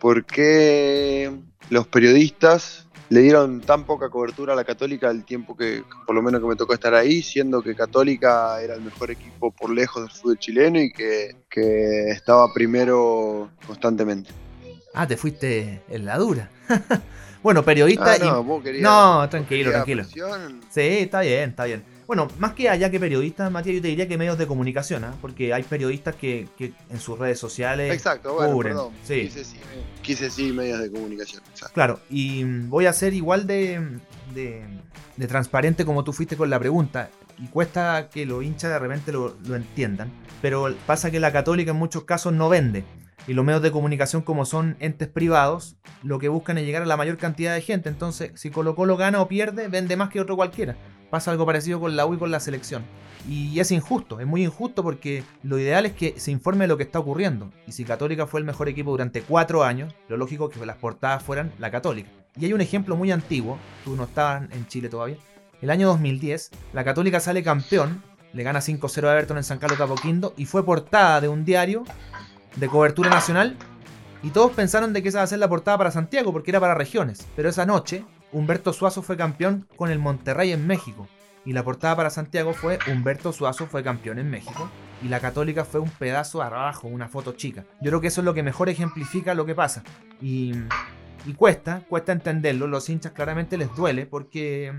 ¿Por 0.00 0.24
qué 0.24 1.30
los 1.70 1.86
periodistas 1.86 2.83
le 3.08 3.20
dieron 3.20 3.60
tan 3.60 3.84
poca 3.84 4.08
cobertura 4.08 4.52
a 4.52 4.56
la 4.56 4.64
Católica 4.64 5.10
el 5.10 5.24
tiempo 5.24 5.56
que, 5.56 5.82
por 6.06 6.14
lo 6.14 6.22
menos 6.22 6.40
que 6.40 6.46
me 6.46 6.56
tocó 6.56 6.74
estar 6.74 6.94
ahí, 6.94 7.22
siendo 7.22 7.62
que 7.62 7.74
Católica 7.74 8.60
era 8.60 8.74
el 8.74 8.80
mejor 8.80 9.10
equipo 9.10 9.50
por 9.50 9.70
lejos 9.70 10.02
del 10.02 10.10
fútbol 10.10 10.38
chileno 10.38 10.80
y 10.80 10.92
que, 10.92 11.36
que 11.48 12.10
estaba 12.10 12.52
primero 12.52 13.50
constantemente. 13.66 14.30
Ah, 14.94 15.06
te 15.06 15.16
fuiste 15.16 15.82
en 15.88 16.04
la 16.04 16.18
dura. 16.18 16.50
bueno, 17.42 17.64
periodista. 17.64 18.14
Ah, 18.14 18.18
no, 18.18 18.40
y... 18.40 18.44
vos 18.44 18.62
querías, 18.62 18.82
no, 18.82 19.28
tranquilo, 19.28 19.70
vos 19.70 19.74
tranquilo. 19.74 20.02
Presión. 20.04 20.60
Sí, 20.70 20.80
está 20.80 21.20
bien, 21.20 21.50
está 21.50 21.64
bien. 21.64 21.93
Bueno, 22.06 22.28
más 22.38 22.52
que 22.52 22.68
allá 22.68 22.90
que 22.90 23.00
periodistas, 23.00 23.50
Matías, 23.50 23.76
yo 23.76 23.82
te 23.82 23.88
diría 23.88 24.06
que 24.06 24.18
medios 24.18 24.38
de 24.38 24.46
comunicación, 24.46 25.04
¿eh? 25.04 25.08
porque 25.20 25.54
hay 25.54 25.62
periodistas 25.62 26.14
que, 26.14 26.48
que, 26.56 26.72
en 26.90 27.00
sus 27.00 27.18
redes 27.18 27.38
sociales 27.38 27.92
exacto, 27.92 28.34
bueno, 28.34 28.52
cubren. 28.52 28.72
Perdón, 28.74 28.92
sí. 29.04 29.22
quise, 29.22 29.38
decir, 29.38 29.60
quise 30.02 30.24
decir 30.24 30.54
medios 30.54 30.80
de 30.80 30.90
comunicación. 30.90 31.42
Exacto. 31.50 31.74
Claro, 31.74 32.00
y 32.10 32.44
voy 32.44 32.86
a 32.86 32.92
ser 32.92 33.14
igual 33.14 33.46
de, 33.46 33.98
de, 34.34 34.64
de, 35.16 35.26
transparente 35.26 35.84
como 35.84 36.04
tú 36.04 36.12
fuiste 36.12 36.36
con 36.36 36.50
la 36.50 36.58
pregunta, 36.58 37.10
y 37.38 37.46
cuesta 37.48 38.08
que 38.10 38.26
los 38.26 38.44
hinchas 38.44 38.70
de 38.70 38.78
repente 38.78 39.12
lo, 39.12 39.36
lo 39.46 39.56
entiendan, 39.56 40.12
pero 40.42 40.74
pasa 40.86 41.10
que 41.10 41.20
la 41.20 41.32
católica 41.32 41.70
en 41.70 41.76
muchos 41.78 42.04
casos 42.04 42.32
no 42.32 42.48
vende. 42.48 42.84
Y 43.26 43.32
los 43.32 43.44
medios 43.44 43.62
de 43.62 43.72
comunicación, 43.72 44.20
como 44.20 44.44
son 44.44 44.76
entes 44.80 45.08
privados, 45.08 45.76
lo 46.02 46.18
que 46.18 46.28
buscan 46.28 46.58
es 46.58 46.66
llegar 46.66 46.82
a 46.82 46.86
la 46.86 46.98
mayor 46.98 47.16
cantidad 47.16 47.54
de 47.54 47.62
gente. 47.62 47.88
Entonces, 47.88 48.32
si 48.34 48.50
Colo 48.50 48.74
Colo 48.74 48.98
gana 48.98 49.22
o 49.22 49.28
pierde, 49.28 49.68
vende 49.68 49.96
más 49.96 50.10
que 50.10 50.20
otro 50.20 50.36
cualquiera. 50.36 50.76
Pasa 51.14 51.30
algo 51.30 51.46
parecido 51.46 51.78
con 51.78 51.94
la 51.94 52.06
U 52.06 52.14
y 52.14 52.18
con 52.18 52.32
la 52.32 52.40
selección. 52.40 52.82
Y 53.28 53.60
es 53.60 53.70
injusto, 53.70 54.18
es 54.18 54.26
muy 54.26 54.42
injusto 54.42 54.82
porque 54.82 55.22
lo 55.44 55.60
ideal 55.60 55.86
es 55.86 55.92
que 55.92 56.18
se 56.18 56.32
informe 56.32 56.64
de 56.64 56.66
lo 56.66 56.76
que 56.76 56.82
está 56.82 56.98
ocurriendo. 56.98 57.52
Y 57.68 57.70
si 57.70 57.84
Católica 57.84 58.26
fue 58.26 58.40
el 58.40 58.46
mejor 58.46 58.68
equipo 58.68 58.90
durante 58.90 59.22
cuatro 59.22 59.62
años, 59.62 59.94
lo 60.08 60.16
lógico 60.16 60.50
es 60.50 60.58
que 60.58 60.66
las 60.66 60.76
portadas 60.76 61.22
fueran 61.22 61.52
la 61.60 61.70
Católica. 61.70 62.10
Y 62.36 62.46
hay 62.46 62.52
un 62.52 62.60
ejemplo 62.60 62.96
muy 62.96 63.12
antiguo, 63.12 63.58
tú 63.84 63.94
no 63.94 64.02
estabas 64.02 64.50
en 64.50 64.66
Chile 64.66 64.88
todavía. 64.88 65.16
El 65.62 65.70
año 65.70 65.86
2010, 65.86 66.50
la 66.72 66.82
Católica 66.82 67.20
sale 67.20 67.44
campeón, 67.44 68.02
le 68.32 68.42
gana 68.42 68.58
5-0 68.58 69.06
a 69.06 69.12
Everton 69.12 69.36
en 69.36 69.44
San 69.44 69.58
Carlos 69.60 69.78
Capoquindo 69.78 70.34
y 70.36 70.46
fue 70.46 70.64
portada 70.64 71.20
de 71.20 71.28
un 71.28 71.44
diario 71.44 71.84
de 72.56 72.66
cobertura 72.66 73.08
nacional 73.08 73.56
y 74.24 74.30
todos 74.30 74.52
pensaron 74.52 74.94
de 74.94 75.02
que 75.02 75.10
esa 75.10 75.18
iba 75.18 75.22
a 75.24 75.28
ser 75.28 75.38
la 75.38 75.50
portada 75.50 75.76
para 75.76 75.90
Santiago 75.90 76.32
porque 76.32 76.50
era 76.50 76.58
para 76.58 76.74
regiones. 76.74 77.24
Pero 77.36 77.50
esa 77.50 77.66
noche, 77.66 78.04
Humberto 78.34 78.72
Suazo 78.72 79.00
fue 79.00 79.16
campeón 79.16 79.68
con 79.76 79.90
el 79.90 80.00
Monterrey 80.00 80.50
en 80.50 80.66
México. 80.66 81.08
Y 81.44 81.52
la 81.52 81.62
portada 81.62 81.94
para 81.94 82.10
Santiago 82.10 82.52
fue 82.52 82.80
Humberto 82.90 83.32
Suazo 83.32 83.66
fue 83.66 83.84
campeón 83.84 84.18
en 84.18 84.28
México. 84.28 84.68
Y 85.02 85.08
la 85.08 85.20
Católica 85.20 85.64
fue 85.64 85.78
un 85.78 85.88
pedazo 85.88 86.42
abajo, 86.42 86.88
una 86.88 87.08
foto 87.08 87.34
chica. 87.34 87.64
Yo 87.80 87.90
creo 87.90 88.00
que 88.00 88.08
eso 88.08 88.22
es 88.22 88.24
lo 88.24 88.34
que 88.34 88.42
mejor 88.42 88.68
ejemplifica 88.68 89.34
lo 89.34 89.46
que 89.46 89.54
pasa. 89.54 89.84
Y, 90.20 90.52
cuesta, 91.36 91.84
cuesta 91.88 92.10
entenderlo. 92.10 92.66
Los 92.66 92.88
hinchas 92.90 93.12
claramente 93.12 93.56
les 93.56 93.72
duele 93.76 94.04
porque, 94.04 94.72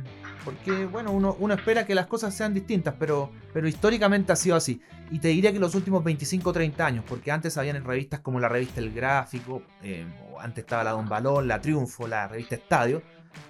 porque 0.44 0.86
bueno, 0.86 1.12
uno, 1.12 1.38
uno 1.40 1.54
espera 1.54 1.86
que 1.86 1.96
las 1.96 2.08
cosas 2.08 2.36
sean 2.36 2.54
distintas, 2.54 2.96
pero, 3.00 3.32
pero 3.54 3.70
históricamente 3.70 4.34
ha 4.34 4.36
sido 4.36 4.58
así. 4.58 4.82
Y 5.12 5.20
te 5.20 5.30
diría 5.30 5.54
que 5.54 5.60
los 5.60 5.76
últimos 5.76 6.04
25 6.04 6.50
o 6.50 6.54
30 6.54 6.86
años, 6.86 7.06
porque 7.08 7.32
antes 7.32 7.58
habían 7.58 7.78
en 7.78 7.86
revistas 7.86 8.20
como 8.20 8.40
la 8.40 8.50
revista 8.50 8.82
El 8.82 8.92
Gráfico, 8.92 9.62
eh, 9.82 10.06
antes 10.42 10.66
estaba 10.66 10.84
la 10.84 10.92
Don 10.92 11.08
Balón, 11.08 11.48
la 11.48 11.62
Triunfo, 11.62 12.08
la 12.08 12.28
revista 12.28 12.56
Estadio, 12.56 13.02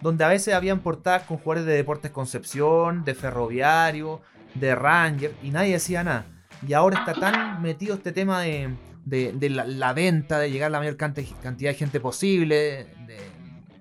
donde 0.01 0.23
a 0.23 0.27
veces 0.27 0.53
habían 0.53 0.79
portadas 0.79 1.23
con 1.23 1.37
jugadores 1.37 1.65
de 1.65 1.73
Deportes 1.73 2.11
Concepción, 2.11 3.03
de 3.05 3.15
Ferroviario, 3.15 4.21
de 4.53 4.75
Ranger, 4.75 5.33
y 5.43 5.49
nadie 5.51 5.73
decía 5.73 6.03
nada. 6.03 6.25
Y 6.67 6.73
ahora 6.73 6.99
está 6.99 7.13
tan 7.13 7.61
metido 7.61 7.95
este 7.95 8.11
tema 8.11 8.41
de, 8.41 8.69
de, 9.05 9.33
de 9.33 9.49
la, 9.49 9.65
la, 9.65 9.93
venta, 9.93 10.39
de 10.39 10.49
llegar 10.51 10.67
a 10.67 10.69
la 10.71 10.79
mayor 10.79 10.97
cantidad 10.97 11.71
de 11.71 11.73
gente 11.73 11.99
posible, 11.99 12.87
de, 13.05 13.17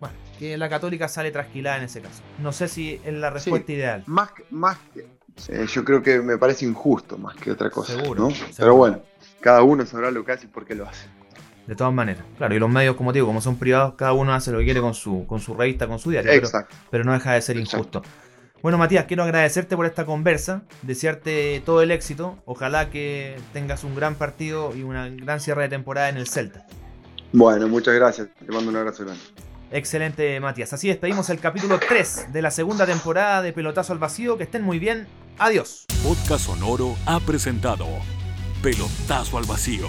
bueno, 0.00 0.14
que 0.38 0.56
la 0.58 0.68
católica 0.68 1.08
sale 1.08 1.30
trasquilada 1.30 1.78
en 1.78 1.84
ese 1.84 2.00
caso. 2.00 2.22
No 2.40 2.52
sé 2.52 2.68
si 2.68 3.00
es 3.04 3.12
la 3.14 3.30
respuesta 3.30 3.66
Sí, 3.68 3.72
ideal. 3.74 4.02
Más, 4.06 4.32
que- 4.32 4.44
más 4.50 4.76
que, 4.92 5.06
eh, 5.48 5.66
yo 5.72 5.84
creo 5.84 6.02
que 6.02 6.20
me 6.20 6.36
parece 6.38 6.64
injusto 6.64 7.16
más 7.18 7.36
que 7.36 7.50
otra 7.52 7.70
cosa. 7.70 7.94
Seguro, 7.94 8.24
¿no? 8.24 8.30
seguro. 8.30 8.52
Pero 8.56 8.74
bueno, 8.76 9.02
cada 9.40 9.62
uno 9.62 9.84
sabrá 9.86 10.10
lo 10.10 10.24
que 10.24 10.32
hace 10.32 10.46
y 10.46 10.48
por 10.48 10.64
qué 10.64 10.74
lo 10.74 10.86
hace. 10.88 11.06
De 11.66 11.74
todas 11.74 11.92
maneras. 11.94 12.24
Claro, 12.36 12.54
y 12.54 12.58
los 12.58 12.68
medios, 12.68 12.94
como 12.96 13.12
te 13.12 13.18
digo, 13.18 13.26
como 13.26 13.40
son 13.40 13.56
privados, 13.56 13.94
cada 13.94 14.12
uno 14.12 14.34
hace 14.34 14.52
lo 14.52 14.58
que 14.58 14.64
quiere 14.64 14.80
con 14.80 14.94
su, 14.94 15.26
con 15.26 15.40
su 15.40 15.54
revista, 15.54 15.86
con 15.86 15.98
su 15.98 16.10
diario. 16.10 16.30
Pero, 16.30 16.46
Exacto. 16.46 16.74
pero 16.90 17.04
no 17.04 17.12
deja 17.12 17.32
de 17.32 17.40
ser 17.42 17.56
Exacto. 17.56 17.76
injusto. 18.00 18.02
Bueno, 18.62 18.78
Matías, 18.78 19.04
quiero 19.04 19.22
agradecerte 19.24 19.76
por 19.76 19.84
esta 19.84 20.06
conversa, 20.06 20.62
desearte 20.82 21.62
todo 21.66 21.82
el 21.82 21.90
éxito. 21.90 22.38
Ojalá 22.46 22.88
que 22.90 23.36
tengas 23.52 23.84
un 23.84 23.94
gran 23.94 24.14
partido 24.14 24.74
y 24.74 24.82
una 24.82 25.08
gran 25.08 25.40
cierre 25.40 25.62
de 25.62 25.68
temporada 25.68 26.08
en 26.08 26.16
el 26.16 26.26
Celta. 26.28 26.66
Bueno, 27.32 27.68
muchas 27.68 27.94
gracias. 27.94 28.28
Te 28.38 28.52
mando 28.52 28.70
un 28.70 28.76
abrazo 28.76 29.04
grande. 29.04 29.22
Excelente, 29.70 30.38
Matías. 30.40 30.72
Así 30.72 30.88
despedimos 30.88 31.28
el 31.30 31.40
capítulo 31.40 31.78
3 31.78 32.32
de 32.32 32.42
la 32.42 32.50
segunda 32.50 32.86
temporada 32.86 33.42
de 33.42 33.52
Pelotazo 33.52 33.92
al 33.92 33.98
Vacío. 33.98 34.38
Que 34.38 34.44
estén 34.44 34.62
muy 34.62 34.78
bien. 34.78 35.06
Adiós. 35.38 35.84
Podcast 36.02 36.46
Sonoro 36.46 36.94
ha 37.06 37.18
presentado 37.20 37.86
Pelotazo 38.62 39.36
al 39.36 39.44
Vacío. 39.44 39.88